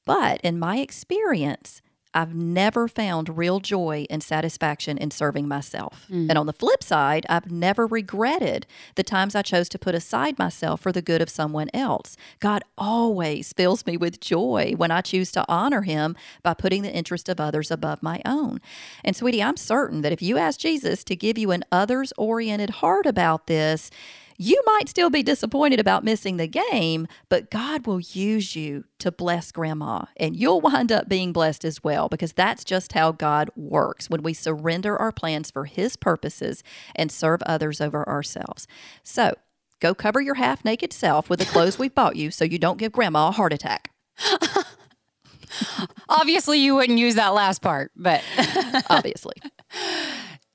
But 0.05 0.41
in 0.43 0.61
my 0.61 0.79
experience, 0.79 1.83
I've 2.15 2.35
never 2.35 2.87
found 2.87 3.37
real 3.37 3.61
joy 3.61 4.07
and 4.09 4.23
satisfaction 4.23 4.97
in 4.97 5.11
serving 5.11 5.49
myself. 5.49 6.07
Mm. 6.11 6.29
And 6.31 6.39
on 6.39 6.47
the 6.47 6.53
flip 6.53 6.83
side, 6.83 7.27
I've 7.29 7.51
never 7.51 7.87
regretted 7.87 8.67
the 8.95 9.03
times 9.03 9.35
I 9.35 9.43
chose 9.43 9.69
to 9.71 9.79
put 9.79 9.95
aside 9.95 10.39
myself 10.39 10.81
for 10.81 10.93
the 10.93 11.03
good 11.03 11.21
of 11.21 11.29
someone 11.29 11.69
else. 11.75 12.17
God 12.41 12.63
always 12.79 13.53
fills 13.53 13.85
me 13.85 13.97
with 13.97 14.21
joy 14.21 14.75
when 14.77 14.91
I 14.91 15.01
choose 15.01 15.33
to 15.33 15.45
honor 15.49 15.83
Him 15.83 16.17
by 16.43 16.55
putting 16.55 16.83
the 16.83 16.93
interest 16.93 17.29
of 17.29 17.41
others 17.41 17.71
above 17.71 18.03
my 18.03 18.23
own. 18.25 18.61
And, 19.03 19.17
sweetie, 19.17 19.43
I'm 19.43 19.57
certain 19.57 20.03
that 20.03 20.13
if 20.13 20.23
you 20.23 20.39
ask 20.39 20.61
Jesus 20.61 21.03
to 21.05 21.17
give 21.17 21.37
you 21.37 21.51
an 21.51 21.65
others 21.73 22.13
oriented 22.17 22.71
heart 22.71 23.07
about 23.07 23.49
this, 23.49 23.91
you 24.37 24.63
might 24.67 24.89
still 24.89 25.11
be 25.11 25.23
disappointed 25.23 25.79
about 25.79 26.05
missing 26.05 26.37
the 26.37 26.47
game, 26.47 27.07
but 27.29 27.51
God 27.51 27.87
will 27.87 28.01
use 28.01 28.57
you 28.57 28.85
to 28.99 29.13
bless 29.13 29.53
grandma, 29.53 30.05
and 30.17 30.37
you'll 30.37 30.61
wind 30.61 30.91
up 30.91 31.09
being 31.09 31.33
blessed 31.33 31.65
as 31.65 31.85
well 31.85 32.09
because 32.09 32.33
that's 32.33 32.65
just 32.65 32.93
how 32.93 33.13
God 33.13 33.51
works 33.57 34.11
when 34.11 34.23
we 34.23 34.33
surrender 34.35 34.97
our 34.97 35.13
plans 35.13 35.51
for 35.51 35.67
His 35.67 35.97
purposes 35.97 36.63
and 36.95 37.13
serve 37.13 37.43
others 37.43 37.81
over 37.81 38.09
ourselves. 38.09 38.67
So, 39.03 39.35
go 39.81 39.95
cover 39.95 40.21
your 40.21 40.35
half 40.35 40.65
naked 40.65 40.93
self 40.93 41.29
with 41.29 41.39
the 41.39 41.47
clothes 41.47 41.79
we've 41.79 41.95
bought 41.95 42.17
you 42.17 42.31
so 42.31 42.45
you 42.45 42.59
don't 42.59 42.79
give 42.79 42.93
grandma 42.93 43.29
a 43.29 43.33
heart 43.33 43.53
attack. 43.53 43.93
Obviously, 46.09 46.59
you 46.59 46.75
wouldn't 46.75 46.99
use 46.99 47.15
that 47.15 47.35
last 47.35 47.63
part, 47.63 47.93
but 47.97 48.23
obviously. 48.91 49.35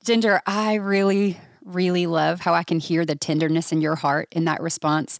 Ginger, 0.04 0.42
I 0.46 0.74
really 0.74 1.38
really 1.64 2.06
love 2.06 2.40
how 2.40 2.54
I 2.54 2.64
can 2.64 2.80
hear 2.80 3.04
the 3.04 3.16
tenderness 3.16 3.72
in 3.72 3.80
your 3.80 3.96
heart 3.96 4.28
in 4.32 4.44
that 4.44 4.60
response. 4.60 5.18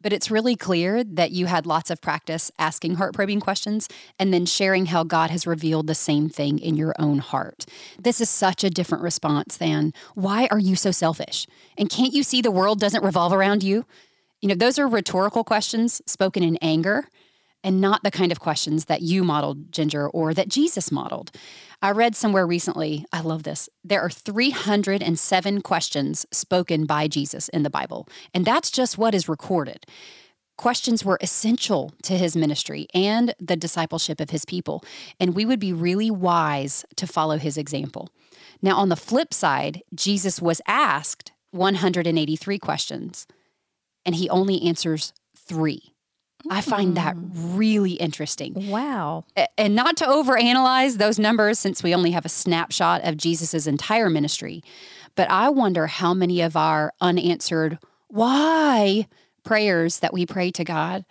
But 0.00 0.12
it's 0.12 0.32
really 0.32 0.56
clear 0.56 1.04
that 1.04 1.30
you 1.30 1.46
had 1.46 1.64
lots 1.64 1.88
of 1.88 2.00
practice 2.00 2.50
asking 2.58 2.96
heart 2.96 3.14
probing 3.14 3.38
questions 3.38 3.88
and 4.18 4.34
then 4.34 4.46
sharing 4.46 4.86
how 4.86 5.04
God 5.04 5.30
has 5.30 5.46
revealed 5.46 5.86
the 5.86 5.94
same 5.94 6.28
thing 6.28 6.58
in 6.58 6.76
your 6.76 6.92
own 6.98 7.18
heart. 7.18 7.66
This 8.00 8.20
is 8.20 8.28
such 8.28 8.64
a 8.64 8.70
different 8.70 9.04
response 9.04 9.56
than, 9.56 9.92
why 10.14 10.48
are 10.50 10.58
you 10.58 10.74
so 10.74 10.90
selfish? 10.90 11.46
And 11.78 11.88
can't 11.88 12.12
you 12.12 12.24
see 12.24 12.42
the 12.42 12.50
world 12.50 12.80
doesn't 12.80 13.04
revolve 13.04 13.32
around 13.32 13.62
you? 13.62 13.86
You 14.40 14.48
know, 14.48 14.56
those 14.56 14.76
are 14.76 14.88
rhetorical 14.88 15.44
questions 15.44 16.02
spoken 16.04 16.42
in 16.42 16.56
anger 16.56 17.08
and 17.64 17.80
not 17.80 18.02
the 18.02 18.10
kind 18.10 18.32
of 18.32 18.40
questions 18.40 18.86
that 18.86 19.02
you 19.02 19.24
modeled, 19.24 19.72
Ginger, 19.72 20.08
or 20.08 20.34
that 20.34 20.48
Jesus 20.48 20.90
modeled. 20.90 21.30
I 21.80 21.90
read 21.90 22.14
somewhere 22.14 22.46
recently, 22.46 23.04
I 23.12 23.20
love 23.20 23.42
this. 23.42 23.68
There 23.82 24.00
are 24.00 24.10
307 24.10 25.62
questions 25.62 26.26
spoken 26.30 26.86
by 26.86 27.08
Jesus 27.08 27.48
in 27.48 27.62
the 27.62 27.70
Bible, 27.70 28.08
and 28.32 28.44
that's 28.44 28.70
just 28.70 28.98
what 28.98 29.14
is 29.14 29.28
recorded. 29.28 29.86
Questions 30.56 31.04
were 31.04 31.18
essential 31.20 31.92
to 32.02 32.16
his 32.16 32.36
ministry 32.36 32.86
and 32.94 33.34
the 33.40 33.56
discipleship 33.56 34.20
of 34.20 34.30
his 34.30 34.44
people, 34.44 34.84
and 35.18 35.34
we 35.34 35.44
would 35.44 35.58
be 35.58 35.72
really 35.72 36.10
wise 36.10 36.84
to 36.96 37.06
follow 37.06 37.38
his 37.38 37.56
example. 37.56 38.10
Now, 38.60 38.76
on 38.76 38.88
the 38.88 38.96
flip 38.96 39.34
side, 39.34 39.82
Jesus 39.94 40.40
was 40.40 40.60
asked 40.66 41.32
183 41.50 42.58
questions, 42.58 43.26
and 44.04 44.14
he 44.14 44.28
only 44.30 44.62
answers 44.62 45.12
three. 45.36 45.91
I 46.50 46.60
find 46.60 46.96
that 46.96 47.14
hmm. 47.14 47.56
really 47.56 47.92
interesting. 47.92 48.70
Wow. 48.70 49.24
And 49.56 49.74
not 49.74 49.96
to 49.98 50.04
overanalyze 50.04 50.98
those 50.98 51.18
numbers 51.18 51.58
since 51.58 51.82
we 51.82 51.94
only 51.94 52.10
have 52.12 52.24
a 52.24 52.30
snapshot 52.30 53.02
of 53.04 53.16
Jesus's 53.16 53.66
entire 53.66 54.10
ministry, 54.10 54.62
but 55.14 55.30
I 55.30 55.48
wonder 55.48 55.86
how 55.86 56.14
many 56.14 56.40
of 56.40 56.56
our 56.56 56.92
unanswered 57.00 57.78
why 58.08 59.08
prayers 59.44 60.00
that 60.00 60.12
we 60.12 60.26
pray 60.26 60.50
to 60.52 60.64
God 60.64 61.04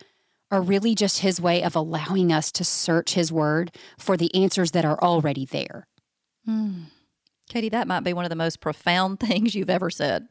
are 0.51 0.61
really 0.61 0.93
just 0.93 1.19
his 1.19 1.39
way 1.39 1.63
of 1.63 1.75
allowing 1.75 2.31
us 2.31 2.51
to 2.51 2.63
search 2.63 3.13
his 3.13 3.31
word 3.31 3.75
for 3.97 4.17
the 4.17 4.33
answers 4.35 4.71
that 4.71 4.85
are 4.85 5.01
already 5.01 5.45
there. 5.45 5.87
Hmm. 6.45 6.83
Katy, 7.49 7.69
that 7.69 7.87
might 7.87 8.03
be 8.03 8.13
one 8.13 8.25
of 8.25 8.29
the 8.29 8.35
most 8.35 8.59
profound 8.59 9.19
things 9.21 9.55
you've 9.55 9.69
ever 9.69 9.89
said. 9.89 10.27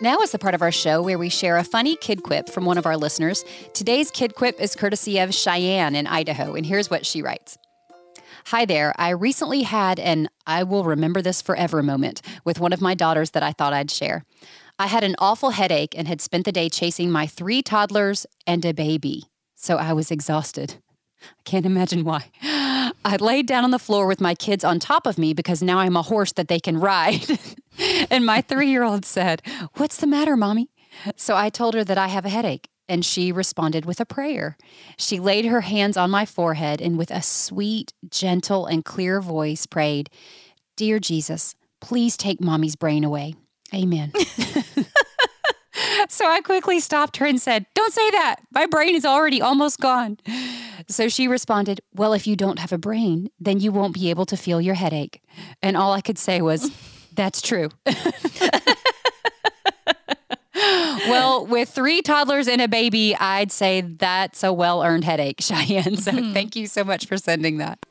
Now 0.00 0.18
is 0.18 0.30
the 0.30 0.38
part 0.38 0.54
of 0.54 0.62
our 0.62 0.70
show 0.70 1.02
where 1.02 1.18
we 1.18 1.28
share 1.28 1.56
a 1.56 1.64
funny 1.64 1.96
kid 1.96 2.22
quip 2.22 2.48
from 2.48 2.64
one 2.64 2.78
of 2.78 2.86
our 2.86 2.96
listeners. 2.96 3.44
Today's 3.74 4.12
kid 4.12 4.36
quip 4.36 4.60
is 4.60 4.76
courtesy 4.76 5.18
of 5.18 5.34
Cheyenne 5.34 5.96
in 5.96 6.06
Idaho, 6.06 6.54
and 6.54 6.64
here's 6.64 6.88
what 6.88 7.04
she 7.04 7.20
writes. 7.20 7.58
Hi 8.46 8.64
there. 8.64 8.94
I 8.96 9.10
recently 9.10 9.62
had 9.62 9.98
an 9.98 10.28
I 10.46 10.62
will 10.62 10.84
remember 10.84 11.20
this 11.20 11.42
forever 11.42 11.82
moment 11.82 12.22
with 12.44 12.60
one 12.60 12.72
of 12.72 12.80
my 12.80 12.94
daughters 12.94 13.32
that 13.32 13.42
I 13.42 13.50
thought 13.50 13.72
I'd 13.72 13.90
share. 13.90 14.24
I 14.78 14.86
had 14.86 15.02
an 15.02 15.16
awful 15.18 15.50
headache 15.50 15.98
and 15.98 16.06
had 16.06 16.20
spent 16.20 16.44
the 16.44 16.52
day 16.52 16.68
chasing 16.68 17.10
my 17.10 17.26
three 17.26 17.60
toddlers 17.60 18.24
and 18.46 18.64
a 18.64 18.72
baby, 18.72 19.24
so 19.56 19.78
I 19.78 19.94
was 19.94 20.12
exhausted. 20.12 20.76
I 21.22 21.42
can't 21.44 21.66
imagine 21.66 22.04
why. 22.04 22.30
I 23.04 23.16
laid 23.16 23.46
down 23.46 23.64
on 23.64 23.70
the 23.70 23.78
floor 23.78 24.06
with 24.06 24.20
my 24.20 24.34
kids 24.34 24.64
on 24.64 24.78
top 24.78 25.06
of 25.06 25.18
me 25.18 25.34
because 25.34 25.62
now 25.62 25.78
I'm 25.78 25.96
a 25.96 26.02
horse 26.02 26.32
that 26.32 26.48
they 26.48 26.60
can 26.60 26.78
ride. 26.78 27.38
and 28.10 28.24
my 28.26 28.40
three 28.40 28.70
year 28.70 28.82
old 28.82 29.04
said, 29.04 29.42
What's 29.74 29.96
the 29.96 30.06
matter, 30.06 30.36
mommy? 30.36 30.70
So 31.16 31.36
I 31.36 31.48
told 31.48 31.74
her 31.74 31.84
that 31.84 31.98
I 31.98 32.08
have 32.08 32.24
a 32.24 32.30
headache. 32.30 32.68
And 32.90 33.04
she 33.04 33.32
responded 33.32 33.84
with 33.84 34.00
a 34.00 34.06
prayer. 34.06 34.56
She 34.96 35.20
laid 35.20 35.44
her 35.44 35.60
hands 35.60 35.98
on 35.98 36.10
my 36.10 36.24
forehead 36.24 36.80
and, 36.80 36.96
with 36.96 37.10
a 37.10 37.20
sweet, 37.20 37.92
gentle, 38.08 38.64
and 38.64 38.82
clear 38.82 39.20
voice, 39.20 39.66
prayed, 39.66 40.08
Dear 40.74 40.98
Jesus, 40.98 41.54
please 41.82 42.16
take 42.16 42.40
mommy's 42.40 42.76
brain 42.76 43.04
away. 43.04 43.34
Amen. 43.74 44.12
so 46.08 46.28
I 46.28 46.40
quickly 46.40 46.80
stopped 46.80 47.16
her 47.18 47.26
and 47.26 47.40
said, 47.40 47.66
Don't 47.74 47.92
say 47.92 48.10
that. 48.12 48.36
My 48.52 48.66
brain 48.66 48.94
is 48.94 49.04
already 49.04 49.40
almost 49.40 49.80
gone. 49.80 50.18
So 50.88 51.08
she 51.08 51.28
responded, 51.28 51.80
Well, 51.94 52.12
if 52.12 52.26
you 52.26 52.36
don't 52.36 52.58
have 52.58 52.72
a 52.72 52.78
brain, 52.78 53.30
then 53.38 53.60
you 53.60 53.72
won't 53.72 53.94
be 53.94 54.10
able 54.10 54.26
to 54.26 54.36
feel 54.36 54.60
your 54.60 54.74
headache. 54.74 55.22
And 55.62 55.76
all 55.76 55.92
I 55.92 56.00
could 56.00 56.18
say 56.18 56.40
was, 56.40 56.70
That's 57.18 57.42
true. 57.42 57.70
well, 60.54 61.44
with 61.46 61.68
three 61.68 62.00
toddlers 62.00 62.46
and 62.46 62.60
a 62.60 62.68
baby, 62.68 63.16
I'd 63.16 63.50
say 63.50 63.80
that's 63.80 64.44
a 64.44 64.52
well 64.52 64.84
earned 64.84 65.02
headache, 65.02 65.40
Cheyenne. 65.40 65.96
So 65.96 66.12
mm-hmm. 66.12 66.32
thank 66.32 66.54
you 66.54 66.68
so 66.68 66.84
much 66.84 67.06
for 67.06 67.16
sending 67.16 67.58
that. 67.58 67.84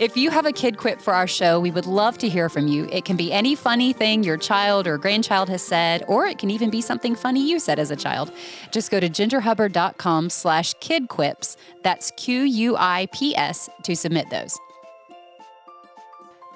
If 0.00 0.16
you 0.16 0.30
have 0.30 0.46
a 0.46 0.52
kid 0.52 0.78
quip 0.78 0.98
for 0.98 1.12
our 1.12 1.26
show, 1.26 1.60
we 1.60 1.70
would 1.70 1.84
love 1.84 2.16
to 2.18 2.28
hear 2.30 2.48
from 2.48 2.68
you. 2.68 2.88
It 2.90 3.04
can 3.04 3.18
be 3.18 3.30
any 3.30 3.54
funny 3.54 3.92
thing 3.92 4.24
your 4.24 4.38
child 4.38 4.86
or 4.86 4.96
grandchild 4.96 5.50
has 5.50 5.60
said, 5.60 6.04
or 6.08 6.24
it 6.24 6.38
can 6.38 6.50
even 6.50 6.70
be 6.70 6.80
something 6.80 7.14
funny 7.14 7.46
you 7.46 7.58
said 7.58 7.78
as 7.78 7.90
a 7.90 7.96
child. 7.96 8.32
Just 8.70 8.90
go 8.90 8.98
to 8.98 9.10
gingerhubbard.com 9.10 10.30
slash 10.30 10.74
kidquips. 10.76 11.58
That's 11.82 12.12
Q-U-I-P-S 12.12 13.68
to 13.82 13.94
submit 13.94 14.30
those. 14.30 14.58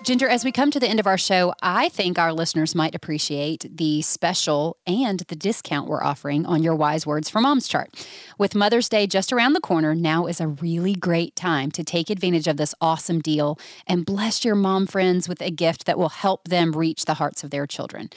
Ginger, 0.03 0.29
as 0.29 0.45
we 0.45 0.53
come 0.53 0.71
to 0.71 0.79
the 0.79 0.87
end 0.87 1.01
of 1.01 1.07
our 1.07 1.17
show, 1.17 1.55
I 1.63 1.89
think 1.89 2.19
our 2.19 2.35
listeners 2.35 2.75
might 2.75 2.95
appreciate 2.95 3.65
the 3.75 4.03
special 4.03 4.77
and 4.87 5.21
the 5.21 5.37
discount 5.37 5.89
we're 5.89 6.03
offering 6.03 6.45
on 6.45 6.63
your 6.63 6.75
Wise 6.75 7.07
Words 7.07 7.31
for 7.31 7.41
Moms 7.41 7.69
chart. 7.69 8.07
With 8.37 8.55
Mother's 8.55 8.91
Day 8.91 9.07
just 9.07 9.33
around 9.33 9.55
the 9.55 9.61
corner, 9.61 9.95
now 9.95 10.27
is 10.27 10.43
a 10.43 10.49
really 10.49 10.93
great 10.93 11.35
time 11.37 11.71
to 11.71 11.83
take 11.83 12.11
advantage 12.11 12.47
of 12.47 12.59
this 12.59 12.75
awesome 12.83 13.21
deal 13.21 13.59
and 13.87 14.05
bless 14.05 14.45
your 14.45 14.55
mom 14.55 14.87
friends 14.87 15.27
with 15.27 15.41
a 15.41 15.51
gift 15.51 15.87
that 15.87 15.97
will 15.97 16.11
help 16.11 16.49
them 16.49 16.73
reach 16.73 17.07
the 17.07 17.15
hearts 17.15 17.43
of 17.43 17.49
their 17.49 17.67
children. 17.67 18.11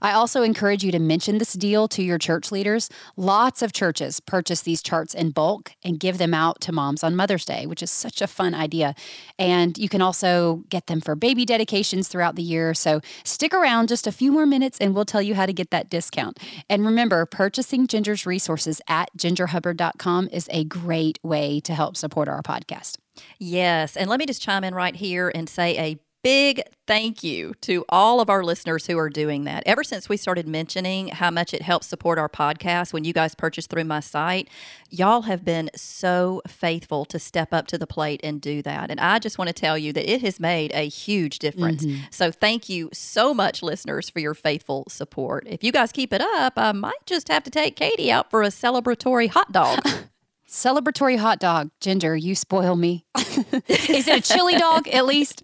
I 0.00 0.12
also 0.12 0.42
encourage 0.42 0.84
you 0.84 0.92
to 0.92 0.98
mention 0.98 1.38
this 1.38 1.54
deal 1.54 1.88
to 1.88 2.02
your 2.02 2.18
church 2.18 2.52
leaders. 2.52 2.90
Lots 3.16 3.60
of 3.62 3.72
churches 3.72 4.20
purchase 4.20 4.62
these 4.62 4.82
charts 4.82 5.14
in 5.14 5.30
bulk 5.30 5.72
and 5.82 6.00
give 6.00 6.18
them 6.18 6.34
out 6.34 6.60
to 6.62 6.72
moms 6.72 7.02
on 7.02 7.16
Mother's 7.16 7.44
Day, 7.44 7.66
which 7.66 7.82
is 7.82 7.90
such 7.90 8.22
a 8.22 8.26
fun 8.26 8.54
idea. 8.54 8.94
And 9.38 9.76
you 9.76 9.88
can 9.88 10.02
also 10.02 10.64
get 10.68 10.86
them 10.86 11.00
for 11.00 11.14
baby 11.24 11.46
dedications 11.46 12.06
throughout 12.06 12.36
the 12.36 12.42
year. 12.42 12.74
So 12.74 13.00
stick 13.24 13.54
around 13.54 13.88
just 13.88 14.06
a 14.06 14.12
few 14.12 14.30
more 14.30 14.44
minutes 14.44 14.76
and 14.78 14.94
we'll 14.94 15.06
tell 15.06 15.22
you 15.22 15.34
how 15.34 15.46
to 15.46 15.54
get 15.54 15.70
that 15.70 15.88
discount. 15.88 16.38
And 16.68 16.84
remember, 16.84 17.24
purchasing 17.24 17.86
Ginger's 17.86 18.26
resources 18.26 18.82
at 18.88 19.08
gingerhubbard.com 19.16 20.28
is 20.30 20.50
a 20.50 20.64
great 20.64 21.18
way 21.22 21.60
to 21.60 21.72
help 21.72 21.96
support 21.96 22.28
our 22.28 22.42
podcast. 22.42 22.98
Yes. 23.38 23.96
And 23.96 24.10
let 24.10 24.18
me 24.18 24.26
just 24.26 24.42
chime 24.42 24.64
in 24.64 24.74
right 24.74 24.94
here 24.94 25.32
and 25.34 25.48
say 25.48 25.78
a 25.78 25.98
big 26.24 26.62
thank 26.86 27.22
you 27.22 27.52
to 27.60 27.84
all 27.90 28.18
of 28.18 28.30
our 28.30 28.42
listeners 28.42 28.86
who 28.86 28.98
are 28.98 29.10
doing 29.10 29.44
that. 29.44 29.62
Ever 29.66 29.84
since 29.84 30.08
we 30.08 30.16
started 30.16 30.48
mentioning 30.48 31.08
how 31.08 31.30
much 31.30 31.52
it 31.52 31.62
helps 31.62 31.86
support 31.86 32.18
our 32.18 32.30
podcast 32.30 32.94
when 32.94 33.04
you 33.04 33.12
guys 33.12 33.34
purchase 33.34 33.66
through 33.66 33.84
my 33.84 34.00
site, 34.00 34.48
y'all 34.88 35.22
have 35.22 35.44
been 35.44 35.70
so 35.76 36.40
faithful 36.48 37.04
to 37.04 37.18
step 37.18 37.52
up 37.52 37.66
to 37.68 37.78
the 37.78 37.86
plate 37.86 38.20
and 38.24 38.40
do 38.40 38.62
that. 38.62 38.90
And 38.90 38.98
I 39.00 39.18
just 39.18 39.36
want 39.36 39.48
to 39.48 39.54
tell 39.54 39.76
you 39.76 39.92
that 39.92 40.10
it 40.10 40.22
has 40.22 40.40
made 40.40 40.72
a 40.72 40.88
huge 40.88 41.38
difference. 41.38 41.84
Mm-hmm. 41.84 42.04
So 42.10 42.30
thank 42.30 42.70
you 42.70 42.88
so 42.92 43.34
much, 43.34 43.62
listeners, 43.62 44.08
for 44.08 44.20
your 44.20 44.34
faithful 44.34 44.84
support. 44.88 45.46
If 45.46 45.62
you 45.62 45.72
guys 45.72 45.92
keep 45.92 46.12
it 46.12 46.22
up, 46.22 46.54
I 46.56 46.72
might 46.72 47.04
just 47.04 47.28
have 47.28 47.44
to 47.44 47.50
take 47.50 47.76
Katy 47.76 48.10
out 48.10 48.30
for 48.30 48.42
a 48.42 48.48
celebratory 48.48 49.28
hot 49.28 49.52
dog. 49.52 49.86
Celebratory 50.54 51.18
hot 51.18 51.40
dog. 51.40 51.70
Ginger, 51.80 52.14
you 52.14 52.36
spoil 52.36 52.76
me. 52.76 53.04
Is 53.18 54.06
it 54.06 54.18
a 54.18 54.20
chili 54.20 54.54
dog 54.54 54.86
at 54.86 55.04
least? 55.04 55.42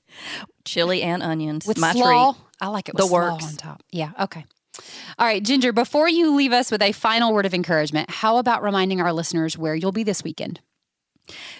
Chili 0.64 1.02
and 1.02 1.20
onions. 1.20 1.66
With 1.66 1.78
my 1.78 1.92
slaw? 1.92 2.34
treat. 2.34 2.44
I 2.60 2.68
like 2.68 2.88
it 2.88 2.94
with 2.94 3.04
the 3.08 3.12
works. 3.12 3.44
on 3.44 3.54
top. 3.54 3.82
Yeah, 3.90 4.12
okay. 4.20 4.44
All 5.18 5.26
right, 5.26 5.42
Ginger, 5.42 5.72
before 5.72 6.08
you 6.08 6.32
leave 6.36 6.52
us 6.52 6.70
with 6.70 6.80
a 6.80 6.92
final 6.92 7.32
word 7.32 7.44
of 7.44 7.52
encouragement, 7.54 8.08
how 8.08 8.36
about 8.36 8.62
reminding 8.62 9.00
our 9.00 9.12
listeners 9.12 9.58
where 9.58 9.74
you'll 9.74 9.90
be 9.90 10.04
this 10.04 10.22
weekend? 10.22 10.60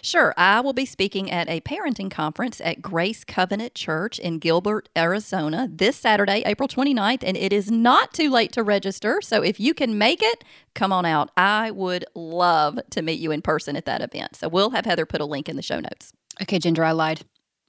Sure. 0.02 0.34
I 0.36 0.60
will 0.60 0.72
be 0.72 0.86
speaking 0.86 1.30
at 1.30 1.48
a 1.48 1.60
parenting 1.60 2.10
conference 2.10 2.60
at 2.60 2.82
Grace 2.82 3.24
Covenant 3.24 3.74
Church 3.74 4.18
in 4.18 4.38
Gilbert, 4.38 4.88
Arizona 4.96 5.68
this 5.70 5.96
Saturday, 5.96 6.42
April 6.46 6.68
29th, 6.68 7.22
and 7.24 7.36
it 7.36 7.52
is 7.52 7.70
not 7.70 8.12
too 8.12 8.30
late 8.30 8.52
to 8.52 8.62
register. 8.62 9.20
So 9.22 9.42
if 9.42 9.60
you 9.60 9.74
can 9.74 9.98
make 9.98 10.22
it, 10.22 10.44
come 10.74 10.92
on 10.92 11.04
out. 11.04 11.30
I 11.36 11.70
would 11.70 12.04
love 12.14 12.78
to 12.90 13.02
meet 13.02 13.20
you 13.20 13.30
in 13.30 13.42
person 13.42 13.76
at 13.76 13.84
that 13.86 14.02
event. 14.02 14.36
So 14.36 14.48
we'll 14.48 14.70
have 14.70 14.84
Heather 14.84 15.06
put 15.06 15.20
a 15.20 15.26
link 15.26 15.48
in 15.48 15.56
the 15.56 15.62
show 15.62 15.80
notes. 15.80 16.12
Okay, 16.42 16.58
Ginger, 16.58 16.84
I 16.84 16.92
lied. 16.92 17.22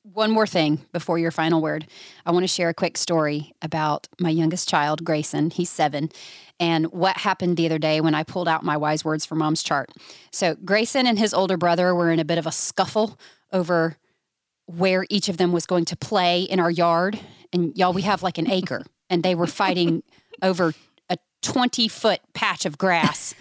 One 0.03 0.31
more 0.31 0.47
thing 0.47 0.83
before 0.91 1.19
your 1.19 1.29
final 1.29 1.61
word. 1.61 1.85
I 2.25 2.31
want 2.31 2.43
to 2.43 2.47
share 2.47 2.69
a 2.69 2.73
quick 2.73 2.97
story 2.97 3.53
about 3.61 4.07
my 4.19 4.31
youngest 4.31 4.67
child, 4.67 5.05
Grayson. 5.05 5.51
He's 5.51 5.69
seven, 5.69 6.09
and 6.61 6.85
what 6.91 7.17
happened 7.17 7.57
the 7.57 7.65
other 7.65 7.79
day 7.79 7.99
when 7.99 8.13
I 8.13 8.23
pulled 8.23 8.47
out 8.47 8.63
my 8.63 8.77
wise 8.77 9.03
words 9.03 9.25
for 9.25 9.33
mom's 9.33 9.63
chart. 9.63 9.89
So, 10.31 10.55
Grayson 10.63 11.07
and 11.07 11.17
his 11.17 11.33
older 11.33 11.57
brother 11.57 11.93
were 11.93 12.11
in 12.11 12.19
a 12.19 12.23
bit 12.23 12.37
of 12.37 12.45
a 12.45 12.51
scuffle 12.51 13.19
over 13.51 13.97
where 14.67 15.05
each 15.09 15.27
of 15.27 15.37
them 15.37 15.51
was 15.51 15.65
going 15.65 15.85
to 15.85 15.97
play 15.97 16.43
in 16.43 16.59
our 16.59 16.69
yard. 16.71 17.19
And 17.51 17.75
y'all, 17.75 17.91
we 17.91 18.03
have 18.03 18.21
like 18.21 18.37
an 18.37 18.49
acre, 18.49 18.85
and 19.09 19.23
they 19.23 19.33
were 19.33 19.47
fighting 19.47 20.03
over 20.43 20.73
a 21.09 21.17
20 21.41 21.87
foot 21.87 22.21
patch 22.33 22.65
of 22.65 22.77
grass. 22.77 23.33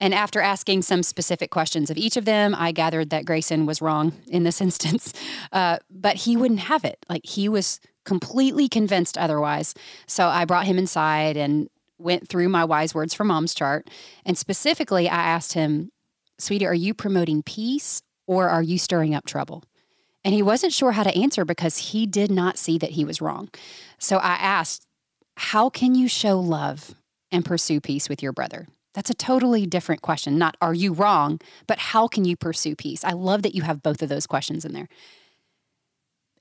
and 0.00 0.12
after 0.12 0.40
asking 0.40 0.82
some 0.82 1.04
specific 1.04 1.50
questions 1.50 1.88
of 1.88 1.96
each 1.96 2.16
of 2.16 2.24
them, 2.24 2.54
I 2.56 2.72
gathered 2.72 3.10
that 3.10 3.24
Grayson 3.24 3.64
was 3.64 3.80
wrong 3.80 4.12
in 4.26 4.42
this 4.42 4.60
instance. 4.60 5.14
Uh, 5.52 5.78
but 5.90 6.14
he 6.14 6.36
wouldn't 6.36 6.60
have 6.60 6.84
it. 6.84 7.04
Like 7.08 7.26
he 7.26 7.48
was 7.48 7.80
completely 8.04 8.68
convinced 8.68 9.18
otherwise. 9.18 9.74
So 10.06 10.28
I 10.28 10.44
brought 10.44 10.66
him 10.66 10.78
inside 10.78 11.36
and 11.36 11.68
went 12.00 12.28
through 12.28 12.48
my 12.48 12.64
wise 12.64 12.94
words 12.94 13.14
for 13.14 13.24
mom's 13.24 13.54
chart. 13.54 13.88
And 14.24 14.36
specifically, 14.36 15.08
I 15.08 15.16
asked 15.16 15.52
him, 15.52 15.90
Sweetie, 16.38 16.66
are 16.66 16.74
you 16.74 16.94
promoting 16.94 17.42
peace 17.42 18.02
or 18.26 18.48
are 18.48 18.62
you 18.62 18.78
stirring 18.78 19.14
up 19.14 19.26
trouble? 19.26 19.64
And 20.24 20.34
he 20.34 20.42
wasn't 20.42 20.72
sure 20.72 20.92
how 20.92 21.02
to 21.02 21.16
answer 21.16 21.44
because 21.44 21.78
he 21.78 22.06
did 22.06 22.30
not 22.30 22.58
see 22.58 22.78
that 22.78 22.90
he 22.90 23.04
was 23.04 23.20
wrong. 23.20 23.50
So 23.98 24.18
I 24.18 24.34
asked, 24.34 24.86
How 25.36 25.70
can 25.70 25.94
you 25.94 26.08
show 26.08 26.38
love 26.38 26.94
and 27.30 27.44
pursue 27.44 27.80
peace 27.80 28.08
with 28.08 28.22
your 28.22 28.32
brother? 28.32 28.66
That's 28.94 29.10
a 29.10 29.14
totally 29.14 29.66
different 29.66 30.02
question. 30.02 30.36
Not 30.36 30.56
are 30.60 30.74
you 30.74 30.92
wrong, 30.92 31.40
but 31.66 31.78
how 31.78 32.08
can 32.08 32.24
you 32.24 32.36
pursue 32.36 32.74
peace? 32.74 33.04
I 33.04 33.12
love 33.12 33.42
that 33.42 33.54
you 33.54 33.62
have 33.62 33.82
both 33.82 34.02
of 34.02 34.08
those 34.08 34.26
questions 34.26 34.64
in 34.64 34.72
there. 34.72 34.88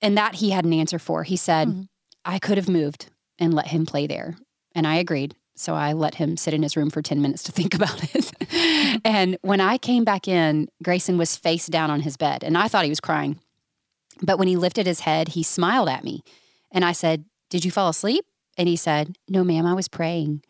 And 0.01 0.17
that 0.17 0.35
he 0.35 0.49
had 0.49 0.65
an 0.65 0.73
answer 0.73 0.97
for. 0.97 1.23
He 1.23 1.35
said, 1.35 1.67
mm-hmm. 1.67 1.81
I 2.25 2.39
could 2.39 2.57
have 2.57 2.69
moved 2.69 3.09
and 3.37 3.53
let 3.53 3.67
him 3.67 3.85
play 3.85 4.07
there. 4.07 4.37
And 4.73 4.87
I 4.87 4.95
agreed. 4.95 5.35
So 5.59 5.75
I 5.75 5.93
let 5.93 6.15
him 6.15 6.37
sit 6.37 6.53
in 6.53 6.63
his 6.63 6.77
room 6.77 6.89
for 6.89 7.01
10 7.01 7.21
minutes 7.21 7.43
to 7.43 7.51
think 7.51 7.73
about 7.75 8.15
it. 8.15 8.31
and 9.05 9.37
when 9.41 9.59
I 9.61 9.77
came 9.77 10.03
back 10.03 10.27
in, 10.27 10.69
Grayson 10.83 11.17
was 11.17 11.35
face 11.35 11.67
down 11.67 11.91
on 11.91 12.01
his 12.01 12.17
bed 12.17 12.43
and 12.43 12.57
I 12.57 12.67
thought 12.67 12.85
he 12.85 12.89
was 12.91 13.01
crying. 13.01 13.39
But 14.21 14.39
when 14.39 14.47
he 14.47 14.55
lifted 14.55 14.85
his 14.85 15.01
head, 15.01 15.29
he 15.29 15.43
smiled 15.43 15.89
at 15.89 16.03
me. 16.03 16.23
And 16.71 16.83
I 16.83 16.91
said, 16.91 17.25
Did 17.49 17.65
you 17.65 17.71
fall 17.71 17.89
asleep? 17.89 18.25
And 18.57 18.67
he 18.67 18.75
said, 18.75 19.17
No, 19.27 19.43
ma'am, 19.43 19.65
I 19.65 19.73
was 19.73 19.87
praying. 19.87 20.43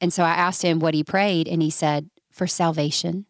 And 0.00 0.12
so 0.12 0.24
I 0.24 0.30
asked 0.30 0.62
him 0.62 0.80
what 0.80 0.94
he 0.94 1.04
prayed, 1.04 1.46
and 1.46 1.62
he 1.62 1.70
said, 1.70 2.10
for 2.32 2.46
salvation. 2.48 3.26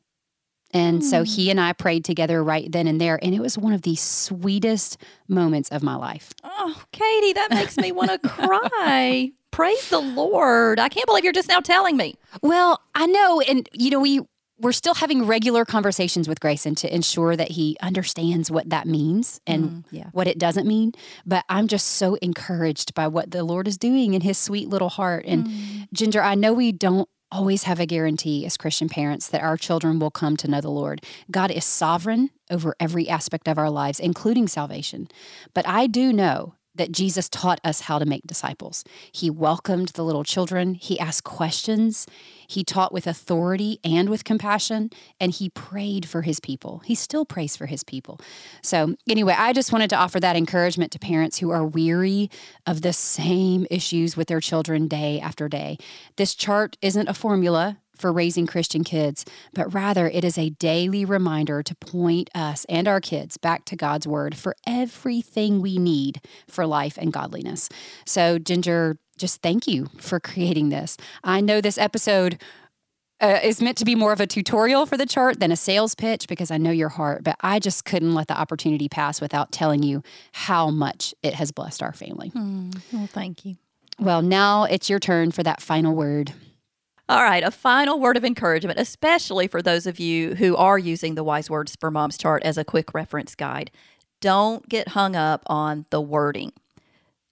And 0.73 1.03
mm. 1.03 1.05
so 1.05 1.19
hmm. 1.19 1.25
he 1.25 1.51
and 1.51 1.61
I 1.61 1.73
prayed 1.73 2.05
together 2.05 2.43
right 2.43 2.71
then 2.71 2.87
and 2.87 3.01
there. 3.01 3.19
And 3.23 3.35
it 3.35 3.41
was 3.41 3.59
one 3.59 3.73
of 3.73 3.83
the 3.83 3.97
sweetest 3.97 4.97
moments 5.29 5.69
of 5.71 5.83
my 5.83 5.95
life. 5.95 6.33
Oh, 6.45 6.83
Katy, 6.93 7.35
that 7.35 7.51
makes 7.51 7.77
me 7.77 7.93
want 7.93 8.11
to 8.11 8.29
cry. 8.29 9.33
Praise 9.51 9.91
the 9.91 10.01
Lord. 10.01 10.81
I 10.81 10.89
can't 10.89 11.07
believe 11.07 11.25
you're 11.25 11.33
just 11.33 11.49
now 11.49 11.61
telling 11.61 11.97
me. 11.97 12.17
Well, 12.43 12.81
I 12.95 13.07
know. 13.07 13.41
And, 13.43 13.69
you 13.73 13.91
know, 13.91 14.01
we, 14.01 14.21
we're 14.59 14.73
still 14.73 14.95
having 14.95 15.27
regular 15.27 15.67
conversations 15.67 16.27
with 16.27 16.41
Grayson 16.41 16.75
to 16.77 16.95
ensure 16.95 17.37
that 17.37 17.51
he 17.51 17.77
understands 17.83 18.51
what 18.51 18.71
that 18.71 18.87
means 18.87 19.41
and 19.47 19.65
mm, 19.65 19.85
yeah. 19.91 20.09
what 20.13 20.27
it 20.27 20.39
doesn't 20.39 20.67
mean. 20.67 20.93
But 21.27 21.45
I'm 21.51 21.69
just 21.69 21.87
so 21.87 22.15
encouraged 22.17 22.95
by 22.95 23.09
what 23.09 23.31
the 23.31 23.45
Lord 23.45 23.69
is 23.69 23.77
doing 23.77 24.15
in 24.15 24.23
his 24.23 24.39
sweet 24.39 24.69
little 24.69 24.89
heart. 24.89 25.25
And 25.27 25.47
mm. 25.47 25.89
Ginger, 25.93 26.23
I 26.23 26.35
know 26.35 26.55
we 26.55 26.73
don't 26.73 27.09
always 27.33 27.64
have 27.64 27.81
a 27.81 27.87
guarantee 27.87 28.45
as 28.47 28.57
Christian 28.57 28.88
parents 28.88 29.27
that 29.29 29.42
our 29.42 29.57
children 29.57 29.99
will 29.99 30.11
come 30.11 30.37
to 30.37 30.49
know 30.49 30.61
the 30.61 30.71
Lord. 30.71 31.05
God 31.31 31.51
is 31.51 31.64
sovereign 31.64 32.31
over 32.51 32.77
every 32.79 33.09
aspect 33.09 33.49
of 33.49 33.59
our 33.59 33.71
lives, 33.71 33.99
including 33.99 34.47
salvation. 34.47 35.09
But 35.55 35.66
I 35.66 35.87
do 35.87 36.12
know 36.12 36.55
that 36.75 36.92
Jesus 36.92 37.29
taught 37.29 37.61
us 37.64 37.83
how 37.83 37.99
to 37.99 38.07
make 38.07 38.27
disciples. 38.27 38.85
He 39.12 39.31
welcomed 39.31 39.88
the 39.88 40.05
little 40.05 40.25
children, 40.25 40.75
he 40.75 40.99
asked 40.99 41.25
questions, 41.25 42.07
he 42.46 42.64
taught 42.64 42.92
with 42.92 43.07
authority 43.07 43.78
and 43.85 44.09
with 44.09 44.24
compassion, 44.24 44.90
and 45.20 45.33
he 45.33 45.48
prayed 45.50 46.07
for 46.07 46.22
his 46.22 46.40
people. 46.40 46.83
He 46.85 46.94
still 46.94 47.24
prays 47.24 47.57
for 47.57 47.66
his 47.66 47.85
people. 47.85 48.20
So, 48.62 48.96
anyway, 49.09 49.35
I 49.37 49.52
just 49.52 49.72
wanted 49.72 49.90
to 49.90 49.96
offer 49.96 50.20
that 50.20 50.37
encouragement 50.37 50.92
to 50.92 50.98
parents 50.98 51.38
who 51.38 51.50
are 51.50 51.64
weary 51.64 52.31
of 52.66 52.83
the 52.83 52.92
same 52.92 53.66
issues 53.70 54.16
with 54.16 54.28
their 54.28 54.40
children 54.40 54.88
day 54.88 55.20
after 55.20 55.48
day. 55.48 55.78
This 56.16 56.35
chart 56.35 56.76
isn't 56.83 57.09
a 57.09 57.14
formula, 57.14 57.78
for 58.03 58.12
raising 58.12 58.47
Christian 58.47 58.85
kids, 58.85 59.25
but 59.55 59.73
rather 59.73 60.09
it 60.09 60.25
is 60.25 60.37
a 60.37 60.51
daily 60.51 61.07
reminder 61.07 61.62
to 61.62 61.75
point 61.77 62.29
us 62.35 62.67
and 62.69 62.87
our 62.87 63.01
kids 63.01 63.38
back 63.38 63.65
to 63.67 63.77
God's 63.77 64.07
Word 64.07 64.37
for 64.37 64.55
everything 64.67 65.62
we 65.62 65.79
need 65.79 66.21
for 66.49 66.67
life 66.67 66.99
and 66.99 67.12
godliness. 67.12 67.71
So, 68.05 68.38
Ginger, 68.38 68.99
just 69.17 69.41
thank 69.41 69.67
you 69.67 69.87
for 69.99 70.19
creating 70.21 70.69
this. 70.69 70.99
I 71.25 71.41
know 71.41 71.62
this 71.62 71.79
episode. 71.79 72.38
Uh, 73.21 73.38
is 73.45 73.62
meant 73.62 73.79
to 73.79 73.85
be 73.85 73.95
more 73.95 74.12
of 74.12 74.19
a 74.19 74.27
tutorial 74.27 74.85
for 74.85 74.97
the 74.97 75.07
chart 75.07 75.38
than 75.38 75.53
a 75.53 75.57
sales 75.57 75.95
pitch 75.95 76.27
because 76.27 76.51
I 76.51 76.59
know 76.59 76.73
your 76.73 76.88
heart, 76.88 77.23
but 77.23 77.37
I 77.41 77.61
just 77.61 77.85
couldn't 77.85 78.15
let 78.15 78.27
the 78.27 78.37
opportunity 78.37 78.88
pass 78.88 79.21
without 79.21 79.53
telling 79.53 79.85
you 79.85 80.03
how 80.33 80.71
much 80.71 81.15
it 81.23 81.35
has 81.35 81.53
blessed 81.53 81.85
our 81.85 81.93
family. 81.93 82.31
Mm, 82.31 82.77
well, 82.93 83.07
thank 83.07 83.45
you. 83.45 83.59
Well, 84.01 84.23
now 84.23 84.65
it's 84.65 84.91
your 84.91 84.99
turn 84.99 85.31
for 85.31 85.45
that 85.45 85.61
final 85.61 85.95
word. 85.95 86.33
All 87.12 87.22
right, 87.22 87.44
a 87.44 87.51
final 87.51 88.01
word 88.01 88.16
of 88.16 88.25
encouragement, 88.25 88.81
especially 88.81 89.46
for 89.46 89.61
those 89.61 89.87
of 89.87 90.01
you 90.01 90.35
who 90.37 90.57
are 90.57 90.79
using 90.79 91.14
the 91.14 91.22
Wise 91.22 91.51
Words 91.51 91.77
for 91.79 91.90
Moms 91.90 92.16
chart 92.16 92.42
as 92.42 92.57
a 92.57 92.64
quick 92.64 92.94
reference 92.94 93.35
guide. 93.35 93.70
Don't 94.22 94.66
get 94.66 94.88
hung 94.88 95.14
up 95.14 95.42
on 95.46 95.85
the 95.90 96.01
wording. 96.01 96.55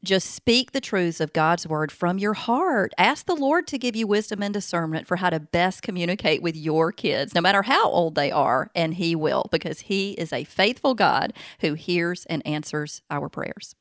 Just 0.04 0.32
speak 0.34 0.72
the 0.72 0.82
truths 0.82 1.18
of 1.18 1.32
God's 1.32 1.66
word 1.66 1.90
from 1.90 2.18
your 2.18 2.34
heart. 2.34 2.92
Ask 2.98 3.24
the 3.24 3.34
Lord 3.34 3.66
to 3.68 3.78
give 3.78 3.96
you 3.96 4.06
wisdom 4.06 4.42
and 4.42 4.52
discernment 4.52 5.06
for 5.06 5.16
how 5.16 5.30
to 5.30 5.40
best 5.40 5.80
communicate 5.80 6.42
with 6.42 6.56
your 6.56 6.92
kids, 6.92 7.34
no 7.34 7.40
matter 7.40 7.62
how 7.62 7.88
old 7.88 8.16
they 8.16 8.30
are, 8.30 8.70
and 8.74 8.92
He 8.96 9.16
will, 9.16 9.48
because 9.50 9.80
He 9.80 10.10
is 10.12 10.30
a 10.30 10.44
faithful 10.44 10.92
God 10.92 11.32
who 11.60 11.72
hears 11.72 12.26
and 12.26 12.46
answers 12.46 13.00
our 13.10 13.30
prayers. 13.30 13.74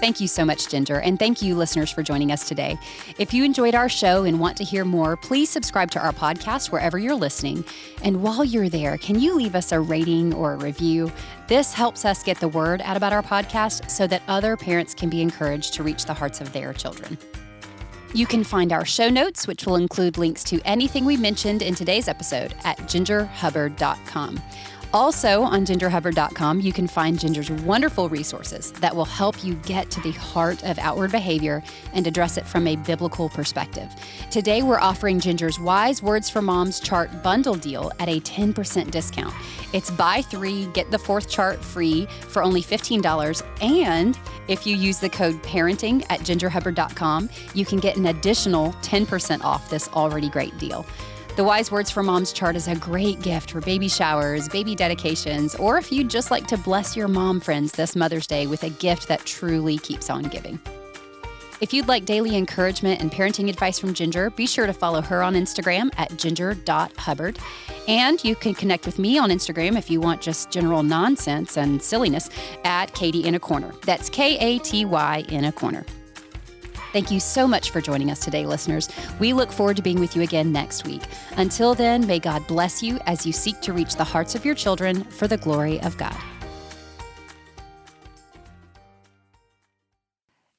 Thank 0.00 0.20
you 0.20 0.28
so 0.28 0.44
much, 0.44 0.68
Ginger, 0.68 1.00
and 1.00 1.18
thank 1.18 1.40
you, 1.40 1.54
listeners, 1.54 1.90
for 1.90 2.02
joining 2.02 2.30
us 2.30 2.46
today. 2.46 2.78
If 3.18 3.32
you 3.32 3.42
enjoyed 3.42 3.74
our 3.74 3.88
show 3.88 4.24
and 4.24 4.38
want 4.38 4.56
to 4.58 4.64
hear 4.64 4.84
more, 4.84 5.16
please 5.16 5.48
subscribe 5.48 5.90
to 5.92 6.00
our 6.00 6.12
podcast 6.12 6.70
wherever 6.70 6.98
you're 6.98 7.14
listening. 7.14 7.64
And 8.02 8.22
while 8.22 8.44
you're 8.44 8.68
there, 8.68 8.98
can 8.98 9.18
you 9.18 9.34
leave 9.34 9.54
us 9.54 9.72
a 9.72 9.80
rating 9.80 10.34
or 10.34 10.52
a 10.52 10.56
review? 10.56 11.10
This 11.48 11.72
helps 11.72 12.04
us 12.04 12.22
get 12.22 12.38
the 12.38 12.48
word 12.48 12.82
out 12.82 12.98
about 12.98 13.14
our 13.14 13.22
podcast 13.22 13.90
so 13.90 14.06
that 14.08 14.22
other 14.28 14.58
parents 14.58 14.94
can 14.94 15.08
be 15.08 15.22
encouraged 15.22 15.72
to 15.74 15.82
reach 15.82 16.04
the 16.04 16.14
hearts 16.14 16.42
of 16.42 16.52
their 16.52 16.74
children. 16.74 17.16
You 18.12 18.26
can 18.26 18.44
find 18.44 18.72
our 18.72 18.84
show 18.84 19.08
notes, 19.08 19.48
which 19.48 19.66
will 19.66 19.76
include 19.76 20.18
links 20.18 20.44
to 20.44 20.60
anything 20.64 21.04
we 21.04 21.16
mentioned 21.16 21.62
in 21.62 21.74
today's 21.74 22.06
episode, 22.06 22.54
at 22.62 22.78
gingerhubbard.com. 22.78 24.40
Also, 24.94 25.42
on 25.42 25.66
gingerhubbard.com, 25.66 26.60
you 26.60 26.72
can 26.72 26.86
find 26.86 27.18
Ginger's 27.18 27.50
wonderful 27.50 28.08
resources 28.08 28.70
that 28.74 28.94
will 28.94 29.04
help 29.04 29.42
you 29.42 29.54
get 29.54 29.90
to 29.90 30.00
the 30.02 30.12
heart 30.12 30.62
of 30.62 30.78
outward 30.78 31.10
behavior 31.10 31.64
and 31.94 32.06
address 32.06 32.36
it 32.36 32.46
from 32.46 32.68
a 32.68 32.76
biblical 32.76 33.28
perspective. 33.28 33.92
Today, 34.30 34.62
we're 34.62 34.78
offering 34.78 35.18
Ginger's 35.18 35.58
Wise 35.58 36.00
Words 36.00 36.30
for 36.30 36.40
Moms 36.40 36.78
chart 36.78 37.24
bundle 37.24 37.56
deal 37.56 37.90
at 37.98 38.08
a 38.08 38.20
10% 38.20 38.92
discount. 38.92 39.34
It's 39.72 39.90
buy 39.90 40.22
three, 40.22 40.66
get 40.66 40.92
the 40.92 40.98
fourth 41.00 41.28
chart 41.28 41.58
free 41.64 42.06
for 42.28 42.44
only 42.44 42.62
$15. 42.62 43.42
And 43.62 44.16
if 44.46 44.64
you 44.64 44.76
use 44.76 45.00
the 45.00 45.10
code 45.10 45.42
parenting 45.42 46.06
at 46.08 46.20
gingerhubbard.com, 46.20 47.30
you 47.52 47.66
can 47.66 47.80
get 47.80 47.96
an 47.96 48.06
additional 48.06 48.72
10% 48.74 49.42
off 49.42 49.68
this 49.68 49.88
already 49.88 50.28
great 50.28 50.56
deal. 50.58 50.86
The 51.36 51.42
Wise 51.42 51.72
Words 51.72 51.90
for 51.90 52.04
Moms 52.04 52.32
chart 52.32 52.54
is 52.54 52.68
a 52.68 52.76
great 52.76 53.20
gift 53.20 53.50
for 53.50 53.60
baby 53.60 53.88
showers, 53.88 54.48
baby 54.48 54.76
dedications, 54.76 55.56
or 55.56 55.78
if 55.78 55.90
you'd 55.90 56.08
just 56.08 56.30
like 56.30 56.46
to 56.46 56.56
bless 56.56 56.96
your 56.96 57.08
mom 57.08 57.40
friends 57.40 57.72
this 57.72 57.96
Mother's 57.96 58.28
Day 58.28 58.46
with 58.46 58.62
a 58.62 58.70
gift 58.70 59.08
that 59.08 59.24
truly 59.26 59.78
keeps 59.78 60.10
on 60.10 60.22
giving. 60.22 60.60
If 61.60 61.72
you'd 61.72 61.88
like 61.88 62.04
daily 62.04 62.36
encouragement 62.36 63.00
and 63.00 63.10
parenting 63.10 63.48
advice 63.48 63.80
from 63.80 63.94
Ginger, 63.94 64.30
be 64.30 64.46
sure 64.46 64.66
to 64.66 64.72
follow 64.72 65.00
her 65.00 65.24
on 65.24 65.34
Instagram 65.34 65.90
at 65.96 66.16
ginger.hubbard. 66.16 67.40
And 67.88 68.22
you 68.22 68.36
can 68.36 68.54
connect 68.54 68.86
with 68.86 69.00
me 69.00 69.18
on 69.18 69.30
Instagram 69.30 69.76
if 69.76 69.90
you 69.90 70.00
want 70.00 70.20
just 70.20 70.52
general 70.52 70.84
nonsense 70.84 71.56
and 71.56 71.82
silliness 71.82 72.30
at 72.62 72.94
Katy 72.94 73.24
in 73.24 73.34
a 73.34 73.40
Corner. 73.40 73.72
That's 73.84 74.08
K 74.08 74.38
A 74.38 74.60
T 74.60 74.84
Y 74.84 75.24
in 75.28 75.46
a 75.46 75.50
Corner. 75.52 75.84
Thank 76.94 77.10
you 77.10 77.18
so 77.18 77.48
much 77.48 77.70
for 77.70 77.80
joining 77.80 78.08
us 78.08 78.20
today, 78.20 78.46
listeners. 78.46 78.88
We 79.18 79.32
look 79.32 79.50
forward 79.50 79.76
to 79.78 79.82
being 79.82 79.98
with 79.98 80.14
you 80.14 80.22
again 80.22 80.52
next 80.52 80.86
week. 80.86 81.02
Until 81.36 81.74
then, 81.74 82.06
may 82.06 82.20
God 82.20 82.46
bless 82.46 82.84
you 82.84 83.00
as 83.06 83.26
you 83.26 83.32
seek 83.32 83.60
to 83.62 83.72
reach 83.72 83.96
the 83.96 84.04
hearts 84.04 84.36
of 84.36 84.44
your 84.44 84.54
children 84.54 85.02
for 85.02 85.26
the 85.26 85.36
glory 85.36 85.80
of 85.80 85.98
God. 85.98 86.16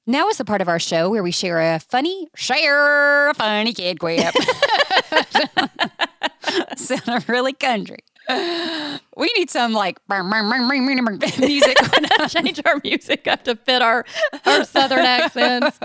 Now 0.05 0.27
is 0.27 0.37
the 0.37 0.43
part 0.43 0.59
of 0.59 0.67
our 0.67 0.77
show 0.77 1.09
where 1.09 1.23
we 1.23 1.31
share 1.31 1.73
a 1.73 1.79
funny, 1.79 2.27
share 2.35 3.29
a 3.29 3.33
funny 3.33 3.71
kid 3.71 4.01
quip. 4.01 4.35
Sound 6.75 7.29
really 7.29 7.53
country. 7.53 7.99
We 8.27 9.31
need 9.37 9.49
some 9.49 9.73
like 9.73 9.99
music. 10.09 11.77
Change 12.29 12.61
our 12.65 12.81
music 12.83 13.27
up 13.27 13.43
to 13.43 13.55
fit 13.55 13.81
our, 13.81 14.05
our 14.45 14.65
southern 14.65 15.05
accents. 15.05 15.79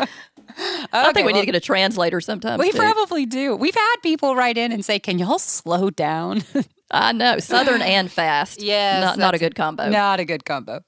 I 0.93 1.13
think 1.13 1.27
we 1.27 1.33
need 1.33 1.41
to 1.41 1.47
get 1.47 1.55
a 1.55 1.61
translator 1.61 2.21
sometimes. 2.21 2.59
We 2.59 2.73
too. 2.73 2.79
probably 2.79 3.27
do. 3.27 3.57
We've 3.57 3.75
had 3.75 3.97
people 4.03 4.35
write 4.35 4.59
in 4.59 4.73
and 4.73 4.85
say, 4.85 4.99
"Can 4.99 5.19
y'all 5.19 5.39
slow 5.39 5.91
down?" 5.91 6.43
I 6.91 7.13
know 7.13 7.39
southern 7.39 7.83
and 7.83 8.11
fast. 8.11 8.61
Yeah, 8.71 9.01
not, 9.01 9.19
not 9.19 9.35
a 9.35 9.39
good 9.39 9.55
combo. 9.55 9.89
Not 9.89 10.21
a 10.21 10.25
good 10.25 10.45
combo. 10.45 10.83